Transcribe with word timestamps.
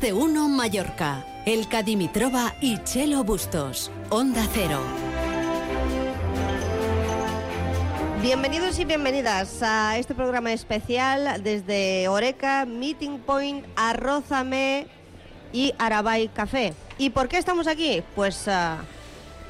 De 0.00 0.12
uno 0.12 0.48
Mallorca. 0.48 1.24
El 1.44 1.66
Cadimitrova 1.66 2.54
y 2.60 2.78
Chelo 2.84 3.24
Bustos. 3.24 3.90
Onda 4.10 4.46
Cero. 4.54 4.80
Bienvenidos 8.22 8.78
y 8.78 8.84
bienvenidas 8.84 9.60
a 9.60 9.98
este 9.98 10.14
programa 10.14 10.52
especial 10.52 11.42
desde 11.42 12.06
Oreca, 12.06 12.64
Meeting 12.64 13.18
Point, 13.18 13.66
Arrózame 13.74 14.86
y 15.52 15.74
Arabay 15.78 16.28
Café. 16.28 16.74
¿Y 16.96 17.10
por 17.10 17.26
qué 17.26 17.38
estamos 17.38 17.66
aquí? 17.66 18.04
Pues 18.14 18.46
ah, 18.46 18.78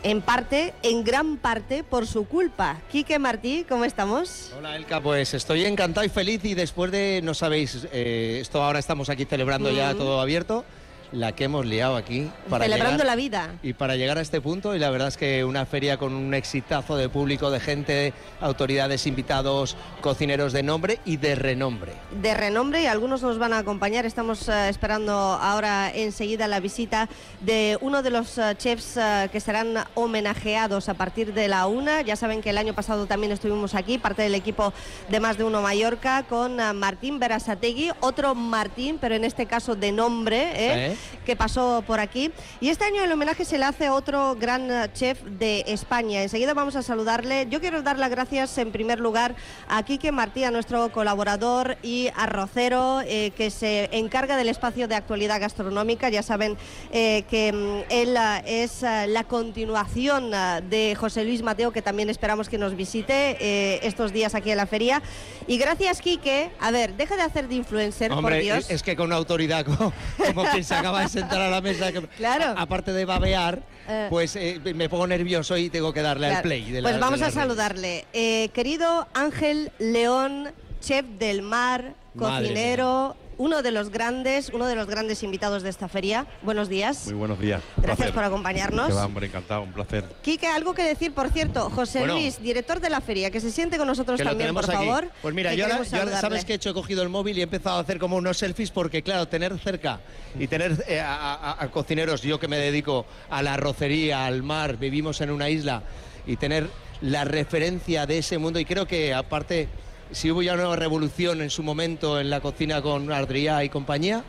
en 0.03 0.21
parte, 0.23 0.75
en 0.83 1.03
gran 1.05 1.37
parte, 1.37 1.83
por 1.83 2.07
su 2.07 2.27
culpa. 2.27 2.77
Quique 2.91 3.19
Martí, 3.19 3.65
¿cómo 3.69 3.85
estamos? 3.85 4.53
Hola 4.57 4.77
Elka, 4.77 5.01
pues 5.01 5.35
estoy 5.35 5.65
encantado 5.65 6.05
y 6.07 6.09
feliz 6.09 6.45
y 6.45 6.55
después 6.55 6.91
de, 6.93 7.21
no 7.23 7.35
sabéis, 7.35 7.87
eh, 7.93 8.39
esto 8.41 8.63
ahora 8.63 8.79
estamos 8.79 9.09
aquí 9.09 9.25
celebrando 9.25 9.71
ya 9.71 9.93
Mm. 9.95 9.99
todo 9.99 10.21
abierto, 10.21 10.65
la 11.13 11.33
que 11.33 11.45
hemos 11.45 11.65
liado 11.67 11.97
aquí. 11.97 12.31
Celebrando 12.51 12.91
llegar- 13.03 13.07
la 13.07 13.17
vida. 13.17 13.55
Y 13.63 13.73
para 13.73 13.97
llegar 13.97 14.19
a 14.19 14.21
este 14.21 14.41
punto, 14.41 14.75
y 14.75 14.79
la 14.79 14.91
verdad 14.91 15.09
es 15.09 15.17
que 15.17 15.45
una 15.45 15.65
feria 15.67 15.97
con 15.97 16.13
un 16.15 16.35
exitazo 16.35 16.97
de 16.97 17.09
público, 17.09 17.51
de 17.51 17.61
gente, 17.61 18.13
autoridades, 18.41 19.07
invitados, 19.07 19.77
cocineros 20.01 20.53
de 20.53 20.63
nombre 20.63 20.99
y 21.05 21.17
de 21.17 21.35
renombre. 21.35 21.93
de 22.13 22.35
renombre 22.35 22.83
y 22.83 22.87
algunos 22.87 23.23
nos 23.23 23.39
van 23.39 23.53
a 23.53 23.59
acompañar. 23.59 24.05
Estamos 24.07 24.49
eh, 24.49 24.69
esperando 24.69 25.13
ahora 25.13 25.91
enseguida 25.95 26.47
la 26.49 26.61
visita 26.61 27.09
de 27.41 27.79
uno 27.81 28.03
de 28.03 28.11
los 28.11 28.37
eh, 28.39 28.55
chefs 28.57 28.97
eh, 28.97 29.29
que 29.33 29.41
serán 29.41 29.75
homenajeados 29.95 30.89
a 30.89 30.95
partir 30.95 31.33
de 31.33 31.49
la 31.49 31.67
una. 31.67 32.03
Ya 32.03 32.17
saben 32.17 32.41
que 32.43 32.51
el 32.51 32.59
año 32.59 32.75
pasado 32.75 33.07
también 33.07 33.33
estuvimos 33.33 33.75
aquí, 33.75 33.99
parte 33.99 34.23
del 34.23 34.35
equipo 34.35 34.73
de 35.09 35.21
Más 35.21 35.39
de 35.39 35.45
Uno 35.45 35.63
Mallorca, 35.63 36.25
con 36.29 36.57
Martín 36.79 37.19
Berasategui, 37.19 37.91
otro 38.01 38.35
Martín, 38.35 38.99
pero 39.01 39.15
en 39.15 39.25
este 39.25 39.47
caso 39.47 39.75
de 39.77 39.93
nombre, 39.93 40.43
¿eh? 40.43 40.93
¿Eh? 40.93 40.97
Que 41.27 41.37
pasó 41.37 41.83
por 41.87 42.01
aquí. 42.01 42.31
Y 42.61 42.71
este 42.71 42.85
año 42.85 43.03
el 43.05 43.13
homenaje 43.13 43.45
se 43.45 43.59
le 43.59 43.65
hace 43.65 43.87
a 43.87 43.95
otro 43.95 44.37
gran 44.37 44.71
eh, 44.71 44.91
chef 44.95 45.23
de 45.23 45.65
España. 45.67 46.23
Enseguida 46.23 46.55
vamos 46.55 46.77
a 46.77 46.83
saludarle. 46.83 47.47
Yo 47.51 47.61
quiero 47.61 47.83
dar 47.83 47.99
las 47.99 48.11
gracias 48.11 48.57
en 48.59 48.73
primer 48.73 48.99
lugar 48.99 49.35
a 49.69 49.83
Quique 49.83 50.13
Martí, 50.13 50.45
a 50.45 50.51
nuestro 50.51 50.91
colaborador 50.91 51.77
y 51.83 52.09
arrocero, 52.17 53.03
eh, 53.05 53.33
que 53.37 53.51
se 53.51 53.89
encarga 53.93 54.37
del 54.37 54.49
espacio 54.49 54.89
de 54.89 54.95
actualidad 54.95 55.41
gastronómica. 55.41 56.09
Ya 56.09 56.23
saben 56.23 56.57
eh, 56.93 57.25
que 57.29 57.53
mm, 57.53 57.93
él 57.93 58.17
ah, 58.17 58.43
es 58.47 58.83
ah, 58.83 59.07
la 59.07 59.25
continuación 59.25 60.31
de 60.31 60.97
José 60.99 61.25
Luis 61.25 61.43
Mateo, 61.43 61.73
que 61.73 61.83
también 61.83 62.09
esperamos 62.09 62.49
que 62.49 62.59
nos 62.59 62.75
visite 62.75 63.37
eh, 63.41 63.81
estos 63.83 64.13
días 64.13 64.35
aquí 64.35 64.51
en 64.51 64.57
la 64.57 64.67
feria. 64.67 65.03
Y 65.47 65.59
gracias, 65.59 66.01
Quique. 66.01 66.51
A 66.61 66.71
ver, 66.71 66.95
deja 66.95 67.17
de 67.17 67.23
hacer 67.23 67.49
de 67.49 67.57
influencer, 67.57 68.09
por 68.09 68.19
Hombre, 68.19 68.41
Dios. 68.41 68.71
es 68.71 68.79
es 68.79 68.83
que 68.83 68.97
con 68.97 69.07
una 69.07 69.17
autoridad 69.17 69.65
como, 69.77 69.93
como 70.27 70.45
quien 70.45 70.65
se 70.65 70.75
acaba 70.89 71.03
de 71.03 71.09
sentar 71.09 71.41
a 71.41 71.51
la 71.51 71.61
mesa, 71.61 71.91
Claro. 72.17 72.45
a- 72.57 72.63
aparte 72.63 72.93
de 72.93 73.05
babear, 73.05 73.63
Eh. 73.89 74.07
pues 74.11 74.37
eh, 74.37 74.61
me 74.75 74.89
pongo 74.89 75.07
nervioso 75.07 75.57
y 75.57 75.71
tengo 75.71 75.93
que 75.93 76.03
darle 76.03 76.27
al 76.29 76.43
play. 76.43 76.71
de 76.71 76.83
la- 76.83 76.89
pues 76.91 77.01
vamos 77.01 77.21
de 77.21 77.27
a 77.27 77.31
saludarle. 77.31 78.07
Eh, 78.13 78.51
querido 78.53 79.07
Ángel 79.15 79.71
León, 79.79 80.51
chef 80.81 81.05
del 81.19 81.43
mar, 81.43 81.95
Madre 82.15 82.49
cocinero, 82.49 83.17
uno 83.39 83.63
de 83.63 83.71
los 83.71 83.91
grandes, 83.91 84.51
uno 84.53 84.67
de 84.67 84.75
los 84.75 84.87
grandes 84.89 85.23
invitados 85.23 85.63
de 85.63 85.71
esta 85.71 85.89
feria. 85.89 86.27
Buenos 86.43 86.69
días. 86.69 87.07
Muy 87.07 87.15
buenos 87.15 87.39
días. 87.39 87.63
Gracias 87.77 87.97
placer. 87.97 88.15
por 88.15 88.25
acompañarnos. 88.25 88.95
Va, 88.97 89.07
hombre, 89.07 89.27
encantado, 89.29 89.63
un 89.63 89.73
placer. 89.73 90.05
Quique, 90.23 90.47
algo 90.49 90.75
que 90.75 90.83
decir, 90.83 91.13
por 91.15 91.31
cierto, 91.31 91.71
José 91.71 92.01
Bueno. 92.01 92.15
Luis, 92.15 92.43
director 92.43 92.81
de 92.81 92.91
la 92.91 93.01
feria, 93.01 93.31
que 93.31 93.41
se 93.41 93.51
siente 93.53 93.79
con 93.79 93.87
nosotros 93.87 94.21
también, 94.21 94.53
por 94.53 94.65
aquí. 94.65 94.73
favor. 94.73 95.09
Pues 95.23 95.35
mira, 95.35 95.55
yo 95.55 95.65
ahora, 95.67 95.79
yo 95.85 96.09
sabes 96.21 96.45
que 96.45 96.53
he 96.53 96.57
hecho, 96.57 96.71
he 96.71 96.75
cogido 96.75 97.03
el 97.03 97.09
móvil 97.09 97.37
y 97.39 97.41
he 97.41 97.45
empezado 97.45 97.77
a 97.79 97.81
hacer 97.81 97.99
como 97.99 98.17
unos 98.17 98.37
selfies 98.39 98.71
porque, 98.73 99.03
claro, 99.03 99.27
tener 99.29 99.57
cerca 99.61 100.01
y 100.39 100.49
tener 100.49 100.85
eh, 100.89 101.01
a, 101.01 101.35
a- 101.35 101.63
a 101.65 101.71
cocineros, 101.71 102.23
yo 102.23 102.41
que 102.41 102.49
me 102.49 102.59
dedico 102.59 103.07
a 103.31 103.41
la 103.43 103.55
arrocería, 103.55 104.27
al 104.27 104.43
mar, 104.43 104.77
vivimos 104.79 105.21
en 105.21 105.31
una 105.31 105.49
isla 105.49 105.83
y 106.27 106.37
tener 106.37 106.69
la 107.03 107.25
referencia 107.25 108.05
de 108.07 108.19
ese 108.19 108.37
mundo 108.39 108.59
y 108.59 108.65
creo 108.65 108.87
que 108.87 109.15
aparte... 109.15 109.69
Si 110.11 110.31
hubo 110.31 110.43
ya 110.43 110.55
una 110.55 110.75
revolución 110.75 111.43
en 111.43 111.51
su 111.51 111.63
momento 111.63 112.19
en 112.19 112.31
la 112.31 112.41
cocina 112.41 112.81
con 112.81 113.13
Ardria 113.13 113.63
y 113.65 113.69
compañía, 113.69 114.25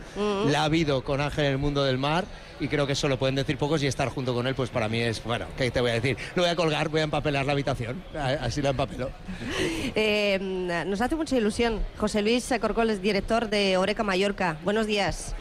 la 0.48 0.62
ha 0.62 0.66
habido 0.66 1.04
con 1.04 1.22
Ángel 1.22 1.46
en 1.46 1.52
el 1.54 1.58
mundo 1.58 1.84
del 1.84 1.98
mar 1.98 2.26
y 2.60 2.68
creo 2.68 2.86
que 2.86 2.94
eso 2.94 3.08
lo 3.08 3.18
pueden 3.18 3.36
decir 3.36 3.58
pocos 3.58 3.82
y 3.84 3.88
estar 3.88 4.10
junto 4.10 4.34
con 4.34 4.46
él, 4.46 4.56
pues 4.56 4.70
para 4.70 4.90
mí 4.90 5.00
es, 5.00 5.24
bueno, 5.24 5.46
¿qué 5.58 5.72
te 5.72 5.80
voy 5.80 5.92
a 5.92 5.94
decir? 5.94 6.18
Lo 6.36 6.44
voy 6.44 6.52
a 6.52 6.56
colgar, 6.56 6.90
voy 6.90 7.00
a 7.00 7.04
empapelar 7.04 7.46
la 7.46 7.54
habitación, 7.54 8.04
así 8.14 8.62
la 8.62 8.72
empapelo. 8.72 9.10
Eh, 9.96 10.38
nos 10.86 11.02
hace 11.02 11.16
mucha 11.16 11.36
ilusión. 11.36 11.80
José 11.98 12.22
Luis 12.22 12.54
Corcoles, 12.62 13.02
director 13.02 13.50
de 13.50 13.78
Oreca 13.78 14.04
Mallorca. 14.04 14.58
Buenos 14.64 14.88
días. 14.88 15.36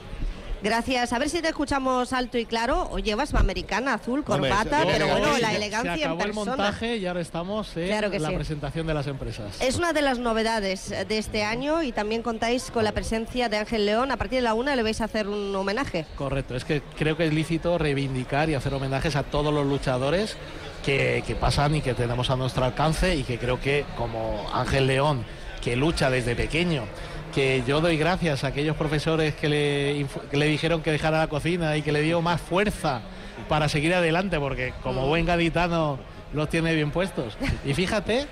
Gracias. 0.63 1.13
A 1.13 1.19
ver 1.19 1.29
si 1.31 1.41
te 1.41 1.49
escuchamos 1.49 2.13
alto 2.13 2.37
y 2.39 2.45
claro. 2.47 2.89
O 2.91 2.99
llevas 2.99 3.33
americana, 3.35 3.95
azul, 3.95 4.25
Hombre, 4.27 4.51
corbata, 4.51 4.81
eso- 4.83 4.89
pero 4.91 5.07
bueno, 5.09 5.39
la 5.39 5.55
elegancia 5.55 5.95
Se 5.95 6.01
en 6.03 6.05
acabó 6.07 6.21
el 6.23 6.27
persona. 6.33 6.57
montaje 6.57 6.97
y 6.97 7.07
ahora 7.07 7.21
estamos 7.21 7.77
en 7.77 7.87
Claro 7.87 8.11
que 8.11 8.19
la 8.19 8.29
sí. 8.31 8.35
presentación 8.35 8.87
de 8.87 8.95
las 8.95 9.07
empresas. 9.07 9.61
Es 9.61 9.77
una 9.77 9.93
de 9.93 10.03
las 10.03 10.19
novedades 10.19 10.89
de 10.91 11.19
este 11.19 11.45
año 11.45 11.83
y 11.83 11.93
también 11.93 12.23
contáis 12.23 12.71
con 12.71 12.85
la 12.85 12.93
presencia 12.93 13.49
de 13.49 13.59
Ángel 13.59 13.87
León. 13.87 14.11
A 14.11 14.17
partir 14.17 14.39
de 14.39 14.43
la 14.43 14.55
una 14.55 14.75
le 14.75 14.83
vais 14.83 15.01
a 15.01 15.05
hacer 15.05 15.29
un 15.29 15.55
homenaje. 15.55 16.07
Correcto, 16.17 16.57
es 16.57 16.65
que 16.65 16.83
creo 16.99 17.17
que 17.17 17.27
es 17.27 17.33
lícito 17.33 17.79
reivindicar 17.79 18.51
y 18.51 18.55
hacer 18.55 18.75
homenajes 18.75 19.15
a 19.17 19.23
todos 19.23 19.53
los 19.55 19.67
luchadores 19.67 20.37
que, 20.85 21.23
que 21.27 21.35
pasan 21.35 21.75
y 21.77 21.81
que 21.83 21.95
tenemos 21.95 22.31
a 22.31 22.37
nuestro 22.37 22.65
alcance 22.65 23.15
y 23.15 23.23
que 23.23 23.39
creo 23.39 23.61
que 23.61 23.85
como 23.97 24.45
Ángel 24.53 24.87
León, 24.87 25.25
que 25.63 25.77
lucha 25.77 26.09
desde 26.11 26.35
pequeño, 26.35 26.85
que 27.35 27.63
yo 27.67 27.81
doy 27.81 27.97
gracias 27.97 28.45
a 28.45 28.49
aquellos 28.49 28.77
profesores 28.77 29.35
que 29.35 29.49
le, 29.49 30.07
que 30.31 30.37
le 30.37 30.47
dijeron 30.47 30.83
que 30.83 30.91
dejara 30.91 31.19
la 31.19 31.29
cocina 31.29 31.77
y 31.77 31.83
que 31.83 31.93
le 31.93 32.03
dio 32.03 32.23
más 32.23 32.41
fuerza 32.41 33.03
para 33.49 33.69
seguir 33.69 33.95
adelante, 33.95 34.39
porque 34.39 34.73
como 34.83 35.07
buen 35.07 35.27
gaditano 35.27 35.99
los 36.33 36.49
tiene 36.49 36.75
bien 36.75 36.91
puestos. 36.91 37.37
Y 37.65 37.75
fíjate, 37.75 38.27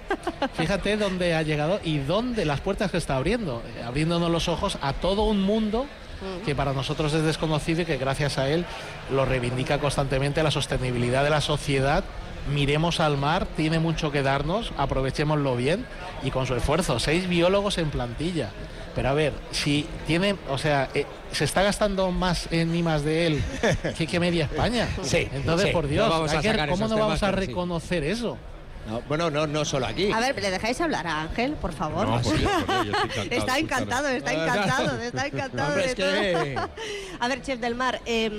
fíjate 0.55 0.97
dónde 0.97 1.35
ha 1.35 1.43
llegado 1.43 1.81
y 1.85 1.99
dónde 1.99 2.45
las 2.45 2.61
puertas 2.61 2.91
que 2.91 2.99
está 2.99 3.17
abriendo, 3.17 3.63
eh, 3.79 3.83
abriéndonos 3.83 4.31
los 4.31 4.49
ojos 4.49 4.79
a 4.83 4.93
todo 4.93 5.25
un 5.25 5.43
mundo 5.43 5.87
que 6.45 6.55
para 6.55 6.73
nosotros 6.73 7.13
es 7.13 7.23
desconocido 7.23 7.83
y 7.83 7.85
que 7.85 7.99
gracias 7.99 8.39
a 8.39 8.49
él 8.49 8.65
lo 9.11 9.27
reivindica 9.27 9.79
constantemente 9.79 10.43
la 10.43 10.51
sostenibilidad 10.51 11.23
de 11.23 11.31
la 11.31 11.41
sociedad. 11.41 12.05
Miremos 12.53 13.01
al 13.01 13.17
mar, 13.17 13.47
tiene 13.57 13.79
mucho 13.81 14.13
que 14.13 14.23
darnos, 14.23 14.73
aprovechémoslo 14.77 15.57
bien 15.57 15.85
y 16.23 16.31
con 16.31 16.47
su 16.47 16.55
esfuerzo. 16.55 16.99
Seis 17.01 17.29
biólogos 17.29 17.79
en 17.79 17.91
plantilla. 17.91 18.51
Pero 18.95 19.09
a 19.11 19.15
ver, 19.15 19.33
si 19.51 19.87
tiene, 20.07 20.37
o 20.49 20.57
sea, 20.57 20.89
eh, 20.95 21.07
se 21.33 21.45
está 21.45 21.63
gastando 21.63 22.11
más 22.13 22.49
en 22.51 22.75
I 22.75 22.83
más 22.83 23.03
de 23.05 23.27
él 23.27 23.43
que, 23.99 24.07
que 24.07 24.21
media 24.21 24.45
España. 24.45 24.89
Sí, 25.03 25.29
Entonces, 25.33 25.67
sí, 25.69 25.73
por 25.73 25.85
no 25.85 25.91
Dios, 25.91 26.23
que- 26.23 26.29
sacar 26.43 26.69
¿cómo 26.71 26.89
no 26.89 26.97
vamos 26.97 27.23
a 27.23 27.31
sí. 27.31 27.35
reconocer 27.37 28.05
eso? 28.05 28.39
No, 28.89 29.03
bueno, 29.09 29.31
no, 29.33 29.49
no 29.49 29.65
solo 29.65 29.85
aquí. 29.87 30.13
A 30.13 30.21
ver, 30.21 30.41
¿le 30.41 30.49
dejáis 30.49 30.81
hablar 30.81 31.09
a 31.09 31.23
Ángel, 31.23 31.55
por 31.55 31.73
favor? 31.73 32.07
No, 32.07 32.23
por 32.23 32.39
Dios, 32.39 32.51
por 32.65 32.85
Dios, 32.85 32.97
yo 33.17 33.23
estoy 33.37 33.61
encantado 33.63 34.09
Está 34.09 34.33
encantado, 34.33 34.91
está 34.93 34.97
encantado, 34.97 35.03
está 35.03 35.27
encantado 35.27 35.69
Hombre, 35.71 35.83
de 35.83 35.89
es 35.89 35.95
que- 35.97 36.55
todo. 36.55 36.71
A 37.19 37.29
ver, 37.29 37.43
chef 37.43 37.59
del 37.61 37.75
mar, 37.75 38.01
em, 38.07 38.33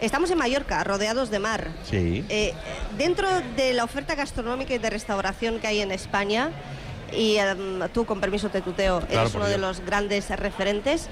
estamos 0.00 0.30
en 0.30 0.38
Mallorca, 0.38 0.82
rodeados 0.84 1.30
de 1.30 1.38
mar. 1.38 1.68
Sí. 1.88 2.24
Eh, 2.28 2.54
dentro 2.96 3.28
de 3.56 3.72
la 3.72 3.84
oferta 3.84 4.14
gastronómica 4.14 4.74
y 4.74 4.78
de 4.78 4.90
restauración 4.90 5.58
que 5.58 5.66
hay 5.66 5.80
en 5.80 5.92
España, 5.92 6.50
y 7.12 7.36
em, 7.36 7.80
tú, 7.92 8.04
con 8.04 8.20
permiso 8.20 8.48
te 8.48 8.60
tuteo, 8.60 9.00
Claro, 9.00 9.22
eres 9.22 9.34
uno 9.34 9.46
de 9.46 9.58
los 9.58 9.80
grandes 9.80 10.28
referentes, 10.30 11.08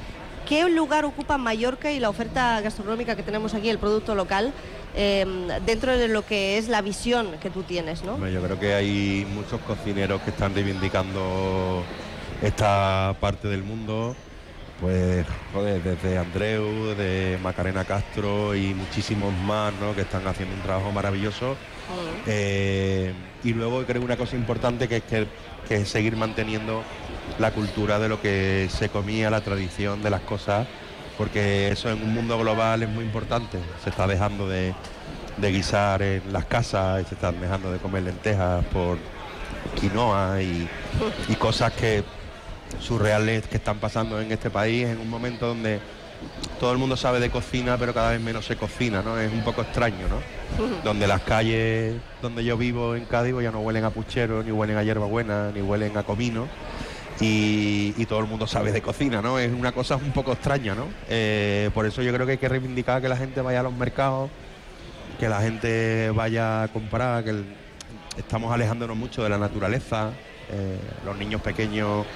¿qué 0.49 0.69
lugar 0.69 1.05
ocupa 1.05 1.39
Mallorca 1.39 1.91
y 1.91 2.01
la 2.01 2.11
oferta 2.11 2.61
gastronómica 2.61 3.17
que 3.17 3.23
tenemos 3.23 3.55
aquí, 3.55 3.69
el 3.69 3.79
producto 3.79 4.15
local, 4.15 4.53
em, 4.95 5.49
dentro 5.65 5.97
de 5.97 6.09
lo 6.09 6.25
que 6.25 6.59
es 6.59 6.69
la 6.69 6.83
visión 6.83 7.37
que 7.41 7.51
tú 7.51 7.63
tienes, 7.63 8.03
¿no? 8.05 8.27
Yo 8.29 8.43
creo 8.43 8.59
que 8.59 8.75
hay 8.75 9.27
muchos 9.35 9.61
cocineros 9.63 10.21
que 10.23 10.31
están 10.31 10.55
reivindicando 10.55 11.83
esta 12.43 13.17
parte 13.21 13.49
del 13.49 13.63
mundo. 13.63 14.15
Pues, 14.81 15.25
joder, 15.55 15.83
desde 15.83 16.19
Andreu, 16.19 16.95
de 16.95 17.39
Macarena 17.43 17.85
Castro 17.85 18.55
y 18.55 18.75
muchísimos 18.75 19.33
más, 19.33 19.73
¿no? 19.81 19.95
Que 19.95 20.03
están 20.03 20.27
haciendo 20.27 20.55
un 20.55 20.63
trabajo 20.63 20.93
maravilloso. 20.93 21.57
Eh, 22.27 23.15
y 23.43 23.55
luego 23.55 23.85
creo 23.85 24.03
una 24.03 24.17
cosa 24.17 24.37
importante 24.37 24.87
que 24.87 24.97
es 24.99 25.03
que, 25.05 25.27
que 25.67 25.77
es 25.77 25.89
seguir 25.89 26.17
manteniendo 26.17 26.83
la 27.39 27.53
cultura 27.53 27.99
de 27.99 28.09
lo 28.09 28.21
que 28.21 28.69
se 28.71 28.91
comía, 28.91 29.31
la 29.31 29.41
tradición 29.41 30.03
de 30.03 30.11
las 30.11 30.21
cosas, 30.23 30.67
porque 31.17 31.69
eso 31.69 31.91
en 31.91 32.03
un 32.03 32.13
mundo 32.13 32.39
global 32.39 32.83
es 32.83 32.89
muy 32.89 33.05
importante. 33.05 33.59
Se 33.83 33.91
está 33.91 34.07
dejando 34.07 34.47
de, 34.47 34.75
de 35.39 35.53
guisar 35.53 36.03
en 36.03 36.33
las 36.33 36.45
casas 36.45 37.03
y 37.03 37.09
se 37.09 37.15
están 37.15 37.41
dejando 37.41 37.73
de 37.73 37.79
comer 37.79 38.03
lentejas 38.03 38.65
por 38.67 38.99
quinoa 39.81 40.43
y, 40.43 40.69
y 41.29 41.35
cosas 41.37 41.73
que 41.73 42.05
surreales 42.81 43.47
que 43.49 43.57
están 43.57 43.79
pasando 43.79 44.21
en 44.21 44.31
este 44.33 44.51
país 44.51 44.87
en 44.87 44.99
un 44.99 45.09
momento 45.09 45.47
donde 45.49 45.81
todo 46.61 46.73
el 46.73 46.79
mundo 46.79 46.97
sabe 46.97 47.21
de 47.21 47.31
cocina, 47.31 47.77
pero 47.79 47.93
cada 47.93 48.11
vez 48.13 48.21
menos 48.21 48.47
se 48.47 48.57
cocina, 48.57 49.03
¿no? 49.03 49.19
Es 49.19 49.31
un 49.33 49.43
poco 49.43 49.63
extraño, 49.63 50.09
¿no? 50.09 50.21
Donde 50.83 51.07
las 51.07 51.21
calles 51.23 51.95
donde 52.23 52.45
yo 52.45 52.57
vivo 52.57 52.95
en 52.97 53.05
Cádiz 53.05 53.33
pues 53.35 53.45
ya 53.45 53.51
no 53.51 53.61
huelen 53.61 53.85
a 53.85 53.91
puchero, 53.91 54.43
ni 54.43 54.51
huelen 54.53 54.77
a 54.79 54.83
hierbabuena, 54.83 55.51
ni 55.55 55.61
huelen 55.61 55.97
a 55.97 56.03
comino. 56.03 56.47
y, 57.21 57.95
y 57.97 58.07
todo 58.07 58.21
el 58.21 58.27
mundo 58.27 58.47
sabe 58.47 58.73
de 58.73 58.83
cocina, 58.83 59.23
¿no? 59.23 59.39
Es 59.39 59.53
una 59.53 59.73
cosa 59.73 59.97
un 59.97 60.13
poco 60.13 60.33
extraña, 60.33 60.75
¿no? 60.75 60.87
Eh, 61.09 61.71
por 61.75 61.87
eso 61.87 62.03
yo 62.03 62.13
creo 62.13 62.27
que 62.27 62.33
hay 62.33 62.39
que 62.39 62.49
reivindicar 62.49 63.01
que 63.03 63.09
la 63.09 63.17
gente 63.17 63.41
vaya 63.41 63.61
a 63.61 63.63
los 63.63 63.73
mercados, 63.75 64.31
que 65.19 65.29
la 65.29 65.41
gente 65.41 66.11
vaya 66.15 66.65
a 66.65 66.69
comprar, 66.69 67.25
que 67.25 67.31
el- 67.31 67.45
estamos 68.19 68.53
alejándonos 68.53 68.97
mucho 68.97 69.23
de 69.23 69.29
la 69.31 69.39
naturaleza. 69.39 70.11
eh, 70.49 70.79
los 71.05 71.17
niños 71.17 71.41
pequeños 71.43 72.07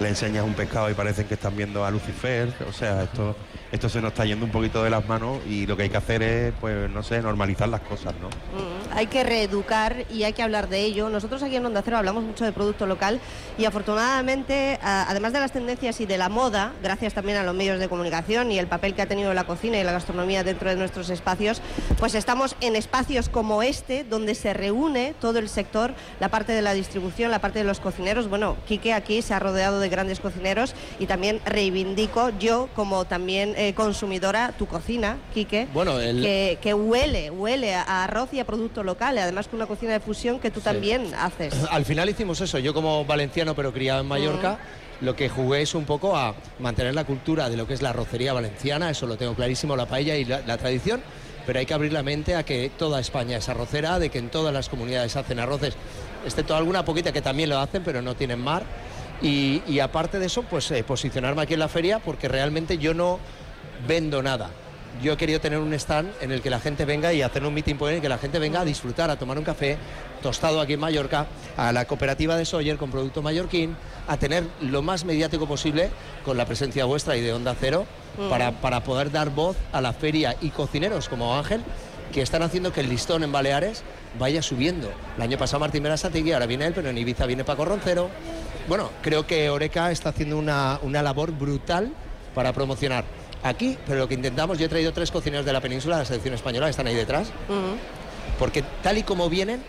le 0.00 0.08
enseñas 0.08 0.44
un 0.44 0.54
pescado 0.54 0.90
y 0.90 0.94
parecen 0.94 1.26
que 1.26 1.34
están 1.34 1.56
viendo 1.56 1.84
a 1.84 1.90
Lucifer. 1.90 2.52
O 2.68 2.72
sea, 2.72 3.02
esto, 3.02 3.36
esto 3.70 3.88
se 3.88 4.00
nos 4.00 4.12
está 4.12 4.24
yendo 4.24 4.46
un 4.46 4.50
poquito 4.50 4.82
de 4.82 4.90
las 4.90 5.06
manos 5.06 5.38
y 5.46 5.66
lo 5.66 5.76
que 5.76 5.84
hay 5.84 5.90
que 5.90 5.96
hacer 5.98 6.22
es, 6.22 6.54
pues, 6.60 6.90
no 6.90 7.02
sé, 7.02 7.20
normalizar 7.20 7.68
las 7.68 7.82
cosas, 7.82 8.14
¿no? 8.20 8.28
Mm, 8.28 8.96
Hay 8.96 9.06
que 9.08 9.22
reeducar 9.24 10.06
y 10.10 10.24
hay 10.24 10.32
que 10.32 10.42
hablar 10.42 10.68
de 10.68 10.80
ello. 10.80 11.10
Nosotros 11.10 11.42
aquí 11.42 11.56
en 11.56 11.66
Onda 11.66 11.82
Cero 11.84 11.98
hablamos 11.98 12.24
mucho 12.24 12.44
de 12.44 12.52
producto 12.52 12.86
local 12.86 13.20
y 13.58 13.66
afortunadamente, 13.66 14.78
además 14.82 15.32
de 15.34 15.40
las 15.40 15.52
tendencias 15.52 16.00
y 16.00 16.06
de 16.06 16.16
la 16.18 16.28
moda, 16.30 16.72
gracias 16.82 17.12
también 17.14 17.36
a 17.38 17.42
los 17.44 17.54
medios 17.54 17.78
de 17.78 17.88
comunicación 17.88 18.50
y 18.50 18.58
el 18.58 18.66
papel 18.66 18.94
que 18.94 19.02
ha 19.02 19.06
tenido 19.06 19.34
la 19.34 19.44
cocina 19.44 19.78
y 19.78 19.84
la 19.84 19.92
gastronomía 19.92 20.42
dentro 20.44 20.70
de 20.70 20.76
nuestros 20.76 21.10
espacios, 21.10 21.60
pues 21.98 22.14
estamos 22.14 22.56
en 22.62 22.74
espacios 22.74 23.28
como 23.28 23.62
este, 23.62 24.04
donde 24.04 24.34
se 24.34 24.54
reúne 24.54 25.14
todo 25.20 25.38
el 25.38 25.48
sector, 25.50 25.92
la 26.20 26.30
parte 26.30 26.52
de 26.52 26.62
la 26.62 26.72
distribución, 26.72 27.30
la 27.30 27.40
parte 27.40 27.58
de 27.58 27.64
los 27.66 27.80
cocineros. 27.80 28.28
Bueno, 28.28 28.56
Quique 28.66 28.94
aquí 28.94 29.20
se 29.22 29.34
ha 29.34 29.38
rodeado 29.38 29.78
de 29.78 29.89
grandes 29.90 30.20
cocineros 30.20 30.74
y 30.98 31.06
también 31.06 31.40
reivindico 31.44 32.30
yo 32.38 32.68
como 32.74 33.04
también 33.04 33.54
eh, 33.56 33.74
consumidora 33.74 34.52
tu 34.56 34.66
cocina, 34.66 35.18
Quique 35.34 35.68
Bueno, 35.74 36.00
el- 36.00 36.22
que, 36.22 36.58
que 36.62 36.74
huele, 36.74 37.30
huele 37.30 37.74
a 37.74 38.04
arroz 38.04 38.32
y 38.32 38.40
a 38.40 38.44
producto 38.46 38.82
local, 38.82 39.18
además 39.18 39.48
con 39.48 39.56
una 39.56 39.66
cocina 39.66 39.92
de 39.92 40.00
fusión 40.00 40.38
que 40.40 40.50
tú 40.50 40.60
también 40.60 41.12
haces. 41.14 41.52
Al 41.70 41.84
final 41.84 42.08
hicimos 42.08 42.40
eso. 42.40 42.58
Yo 42.58 42.72
como 42.74 43.04
valenciano 43.04 43.54
pero 43.54 43.72
criado 43.72 44.00
en 44.00 44.06
Mallorca, 44.06 44.58
lo 45.00 45.16
que 45.16 45.28
jugué 45.28 45.62
es 45.62 45.74
un 45.74 45.84
poco 45.84 46.16
a 46.16 46.34
mantener 46.58 46.94
la 46.94 47.04
cultura 47.04 47.48
de 47.48 47.56
lo 47.56 47.66
que 47.66 47.74
es 47.74 47.82
la 47.82 47.90
arrocería 47.90 48.32
valenciana, 48.32 48.90
eso 48.90 49.06
lo 49.06 49.16
tengo 49.16 49.34
clarísimo, 49.34 49.74
la 49.76 49.86
paella 49.86 50.16
y 50.16 50.24
la, 50.24 50.40
la 50.46 50.58
tradición, 50.58 51.00
pero 51.46 51.58
hay 51.58 51.64
que 51.66 51.72
abrir 51.74 51.92
la 51.92 52.02
mente 52.02 52.34
a 52.36 52.42
que 52.44 52.70
toda 52.76 53.00
España 53.00 53.38
es 53.38 53.48
arrocera, 53.48 53.98
de 53.98 54.10
que 54.10 54.18
en 54.18 54.28
todas 54.28 54.52
las 54.52 54.68
comunidades 54.68 55.16
hacen 55.16 55.38
arroces, 55.40 55.74
excepto 56.26 56.54
alguna 56.54 56.84
poquita 56.84 57.12
que 57.12 57.22
también 57.22 57.48
lo 57.48 57.58
hacen, 57.58 57.82
pero 57.82 58.02
no 58.02 58.14
tienen 58.14 58.40
mar. 58.40 58.62
Y, 59.22 59.62
y 59.66 59.80
aparte 59.80 60.18
de 60.18 60.26
eso, 60.26 60.42
pues 60.42 60.70
eh, 60.70 60.82
posicionarme 60.82 61.42
aquí 61.42 61.54
en 61.54 61.60
la 61.60 61.68
feria 61.68 61.98
porque 61.98 62.28
realmente 62.28 62.78
yo 62.78 62.94
no 62.94 63.18
vendo 63.86 64.22
nada. 64.22 64.50
Yo 65.02 65.12
he 65.12 65.16
querido 65.16 65.40
tener 65.40 65.58
un 65.58 65.72
stand 65.72 66.10
en 66.20 66.32
el 66.32 66.42
que 66.42 66.50
la 66.50 66.60
gente 66.60 66.84
venga 66.84 67.12
y 67.12 67.22
hacer 67.22 67.44
un 67.44 67.54
meeting 67.54 67.76
point 67.76 67.92
en 67.92 67.96
el 67.96 68.02
que 68.02 68.08
la 68.08 68.18
gente 68.18 68.38
venga 68.38 68.60
a 68.60 68.64
disfrutar, 68.64 69.08
a 69.08 69.16
tomar 69.16 69.38
un 69.38 69.44
café 69.44 69.78
tostado 70.20 70.60
aquí 70.60 70.74
en 70.74 70.80
Mallorca, 70.80 71.26
a 71.56 71.72
la 71.72 71.84
cooperativa 71.84 72.36
de 72.36 72.44
Sawyer 72.44 72.76
con 72.76 72.90
producto 72.90 73.22
mallorquín, 73.22 73.76
a 74.08 74.16
tener 74.16 74.44
lo 74.60 74.82
más 74.82 75.04
mediático 75.04 75.46
posible 75.46 75.90
con 76.24 76.36
la 76.36 76.44
presencia 76.44 76.84
vuestra 76.84 77.16
y 77.16 77.20
de 77.20 77.32
Onda 77.32 77.54
Cero 77.58 77.86
para, 78.28 78.60
para 78.60 78.82
poder 78.82 79.10
dar 79.10 79.30
voz 79.30 79.56
a 79.72 79.80
la 79.80 79.92
feria 79.92 80.36
y 80.40 80.50
cocineros 80.50 81.08
como 81.08 81.34
Ángel 81.36 81.62
que 82.10 82.22
están 82.22 82.42
haciendo 82.42 82.72
que 82.72 82.80
el 82.80 82.88
listón 82.88 83.22
en 83.22 83.32
Baleares 83.32 83.82
vaya 84.18 84.42
subiendo. 84.42 84.90
El 85.16 85.22
año 85.22 85.38
pasado 85.38 85.60
Martín 85.60 85.82
Berasategui, 85.82 86.32
ahora 86.32 86.46
viene 86.46 86.66
él, 86.66 86.72
pero 86.74 86.90
en 86.90 86.98
Ibiza 86.98 87.26
viene 87.26 87.44
Paco 87.44 87.64
Roncero. 87.64 88.10
Bueno, 88.68 88.90
creo 89.02 89.26
que 89.26 89.50
Oreca 89.50 89.90
está 89.90 90.10
haciendo 90.10 90.38
una, 90.38 90.78
una 90.82 91.02
labor 91.02 91.32
brutal 91.32 91.92
para 92.34 92.52
promocionar 92.52 93.04
aquí, 93.42 93.78
pero 93.86 94.00
lo 94.00 94.08
que 94.08 94.14
intentamos, 94.14 94.58
yo 94.58 94.66
he 94.66 94.68
traído 94.68 94.92
tres 94.92 95.10
cocineros 95.10 95.46
de 95.46 95.52
la 95.52 95.60
península, 95.60 95.96
de 95.96 96.02
la 96.02 96.06
selección 96.06 96.34
española, 96.34 96.66
que 96.66 96.70
están 96.70 96.86
ahí 96.86 96.94
detrás, 96.94 97.32
porque 98.38 98.62
tal 98.82 98.98
y 98.98 99.02
como 99.02 99.28
vienen, 99.28 99.62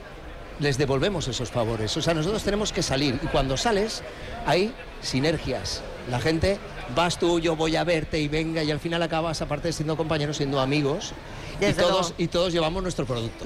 les 0.60 0.78
devolvemos 0.78 1.28
esos 1.28 1.50
favores. 1.50 1.96
O 1.98 2.02
sea, 2.02 2.14
nosotros 2.14 2.44
tenemos 2.44 2.72
que 2.72 2.84
salir 2.84 3.20
y 3.24 3.28
cuando 3.28 3.58
sales 3.58 4.04
hay 4.46 4.74
sinergias. 5.02 5.82
La 6.10 6.20
gente, 6.20 6.60
vas 6.96 7.18
tú, 7.18 7.40
yo 7.40 7.56
voy 7.56 7.76
a 7.76 7.84
verte 7.84 8.20
y 8.20 8.28
venga 8.28 8.64
y 8.64 8.70
al 8.70 8.80
final 8.80 9.02
acabas, 9.02 9.42
aparte 9.42 9.70
de 9.70 9.74
siendo 9.74 9.98
compañeros, 9.98 10.38
siendo 10.38 10.60
amigos 10.60 11.14
y 11.62 11.74
todos, 11.74 12.14
y 12.18 12.28
todos 12.28 12.54
llevamos 12.54 12.84
nuestro 12.84 13.06
producto. 13.06 13.46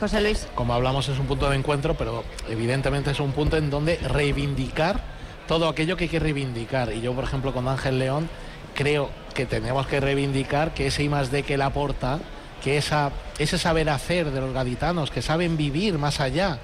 José 0.00 0.20
Luis. 0.20 0.46
como 0.54 0.74
hablamos, 0.74 1.08
es 1.08 1.18
un 1.18 1.26
punto 1.26 1.48
de 1.48 1.56
encuentro, 1.56 1.94
pero 1.94 2.24
evidentemente 2.48 3.10
es 3.12 3.20
un 3.20 3.32
punto 3.32 3.56
en 3.56 3.70
donde 3.70 3.96
reivindicar 3.96 5.00
todo 5.46 5.68
aquello 5.68 5.96
que 5.96 6.04
hay 6.04 6.10
que 6.10 6.18
reivindicar. 6.18 6.92
Y 6.92 7.00
yo, 7.00 7.14
por 7.14 7.24
ejemplo, 7.24 7.52
con 7.52 7.68
Ángel 7.68 7.98
León, 7.98 8.28
creo 8.74 9.10
que 9.34 9.46
tenemos 9.46 9.86
que 9.86 10.00
reivindicar 10.00 10.74
que 10.74 10.88
ese 10.88 11.04
I 11.04 11.08
más 11.08 11.30
D 11.30 11.42
que 11.42 11.54
él 11.54 11.62
aporta, 11.62 12.18
que 12.62 12.76
esa, 12.76 13.12
ese 13.38 13.58
saber 13.58 13.88
hacer 13.88 14.30
de 14.30 14.40
los 14.40 14.52
gaditanos, 14.52 15.10
que 15.10 15.22
saben 15.22 15.56
vivir 15.56 15.98
más 15.98 16.20
allá 16.20 16.58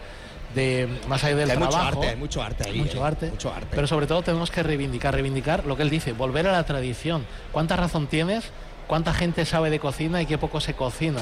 de 0.55 0.89
más 1.07 1.23
allá 1.23 1.37
del 1.37 1.47
Que 1.47 1.53
hay 1.53 1.59
mucho 1.59 1.71
trabajo. 1.71 1.99
arte, 1.99 2.09
hay 2.09 2.17
mucho 2.17 2.43
arte 2.43 2.69
ahí, 2.69 2.79
mucho 2.79 2.99
eh, 2.99 3.07
arte, 3.07 3.31
mucho 3.31 3.53
arte. 3.53 3.69
Pero 3.71 3.87
sobre 3.87 4.07
todo 4.07 4.23
tenemos 4.23 4.51
que 4.51 4.63
reivindicar, 4.63 5.15
reivindicar 5.15 5.65
lo 5.67 5.77
que 5.77 5.83
él 5.83 5.91
dice, 5.91 6.13
volver 6.13 6.47
a 6.49 6.53
la 6.53 6.65
tradición. 6.65 7.25
¿Cuánta 7.53 7.77
razón 7.77 8.07
tienes? 8.07 8.45
¿Cuánta 8.91 9.15
gente 9.15 9.45
sabe 9.47 9.71
de 9.71 9.79
cocina 9.79 10.21
y 10.21 10.27
qué 10.27 10.37
poco 10.37 10.61
se 10.61 10.75
cocina? 10.75 11.21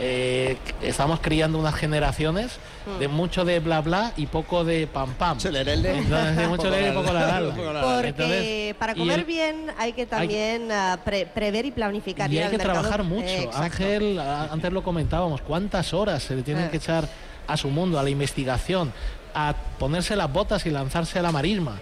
Eh, 0.00 0.56
estamos 0.82 1.20
criando 1.20 1.56
unas 1.60 1.76
generaciones 1.76 2.58
de 2.98 3.06
mucho 3.06 3.44
de 3.44 3.60
bla 3.60 3.80
bla 3.82 4.12
y 4.16 4.26
poco 4.26 4.64
de 4.64 4.88
pam 4.88 5.14
pam. 5.14 5.38
Chelerele. 5.38 5.98
Entonces, 5.98 6.36
de 6.36 6.48
mucho 6.48 6.68
leer 6.70 6.92
y 6.92 6.96
poco 6.96 7.12
la 7.12 7.40
Porque 7.84 8.08
Entonces, 8.08 8.74
para 8.74 8.96
comer 8.96 9.20
el- 9.20 9.24
bien 9.26 9.66
hay 9.78 9.92
que 9.92 10.06
también 10.06 10.72
ah, 10.72 10.98
pre- 11.04 11.24
prever 11.26 11.66
y 11.66 11.70
planificar. 11.70 12.32
Y 12.32 12.38
hay 12.40 12.50
que 12.50 12.58
mercado. 12.58 12.80
trabajar 12.80 13.04
mucho. 13.04 13.28
Eh. 13.28 13.48
Ángel, 13.54 14.18
antes 14.18 14.72
lo 14.72 14.82
comentábamos, 14.82 15.40
cuántas 15.40 15.94
horas 15.94 16.20
se 16.20 16.34
le 16.34 16.42
tienen 16.42 16.64
Eh. 16.64 16.70
que 16.70 16.78
echar 16.78 17.08
a 17.46 17.56
su 17.56 17.68
mundo, 17.70 17.96
a 18.00 18.02
la 18.02 18.10
investigación, 18.10 18.92
a 19.36 19.54
ponerse 19.78 20.16
las 20.16 20.32
botas 20.32 20.66
y 20.66 20.70
lanzarse 20.70 21.20
a 21.20 21.22
la 21.22 21.30
marisma. 21.30 21.78